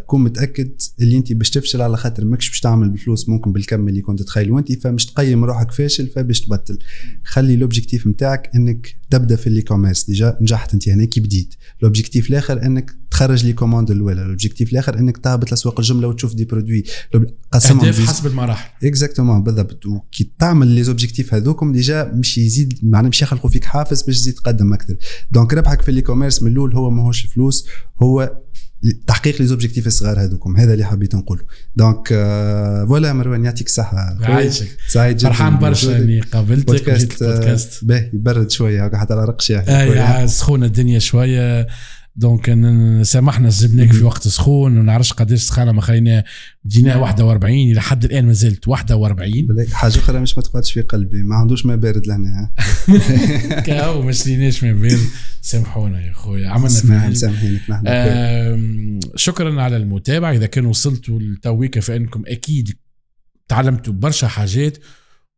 [0.07, 0.71] كون متأكد
[1.01, 4.51] اللي انت باش تفشل على خاطر ماكش باش تعمل بالفلوس ممكن بالكم اللي كنت تخيل.
[4.51, 6.79] وانت فمش تقيم روحك فاشل فباش تبطل.
[7.25, 11.55] خلي ال objectif نتاعك انك تبدأ في ال e-commerce déjà نجحت انت هنا كي بديت.
[11.79, 14.23] ال objectif الآخر انك تخرج la commande الأولى.
[14.23, 16.85] ال objectif الآخر انك تهبط لأسواق الجملة وتشوف des produits.
[17.53, 18.87] قسمهم حسب المراحل.
[18.87, 19.87] exactement بالضبط.
[19.87, 24.35] وكي تعمل les objectifs هذوكم déjà مش يزيد معناها مش يخلقوا فيك حافز باش تزيد
[24.35, 24.97] تقدم أكثر.
[25.33, 27.67] donc ربحك في ال e-commerce من الأول هو ماهوش فلوس
[28.03, 28.44] هو
[29.07, 30.57] تحقيق les objectifs الصغار هذوكم.
[30.57, 31.43] هذا اللي حبيت نقوله.
[31.77, 34.19] donc آه voilà مروان يعطيك الصحة.
[34.21, 35.29] يعيشك سعيد جدا.
[35.29, 37.85] فرحان برشا أني قابلتك podcast, podcast.
[37.85, 41.67] باهي يبرد شوية حتى العرق شاحن اي سخونة الدنيا شوية.
[42.17, 42.59] دونك
[43.03, 46.25] سامحنا جبناك في وقت سخون ونعرفش قداش سخانة ما خلينا
[46.65, 51.23] بدينا 41 إلى حد الآن ما زلت 41 حاجة أخرى مش ما تقعدش في قلبي
[51.23, 52.51] ما عندوش ما بارد لهنا
[53.67, 54.99] كاو ما شريناش ما بارد.
[55.43, 56.69] سامحونا يا خويا عملنا
[57.15, 60.33] سامحينك نحن شكرا على المتابعة.
[60.33, 62.77] إذا كان وصلتوا لتويكا فإنكم أكيد
[63.49, 64.79] تعلمتوا برشا حاجات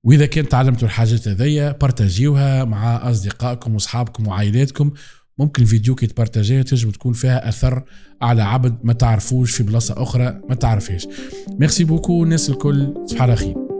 [0.05, 4.93] وإذا كان تعلمتوا الحاجات هذيا partagيوها مع أصدقائكم وأصحابكم وعائلاتكم.
[5.39, 7.85] ممكن الفيديو كي تpartagيه تنجم تكون فيها أثر
[8.23, 11.09] على عبد ما تعرفوش في بلاصة أخرى ما تعرفهاش.
[11.59, 13.76] merci beaucoup الناس الكل صباح على خير.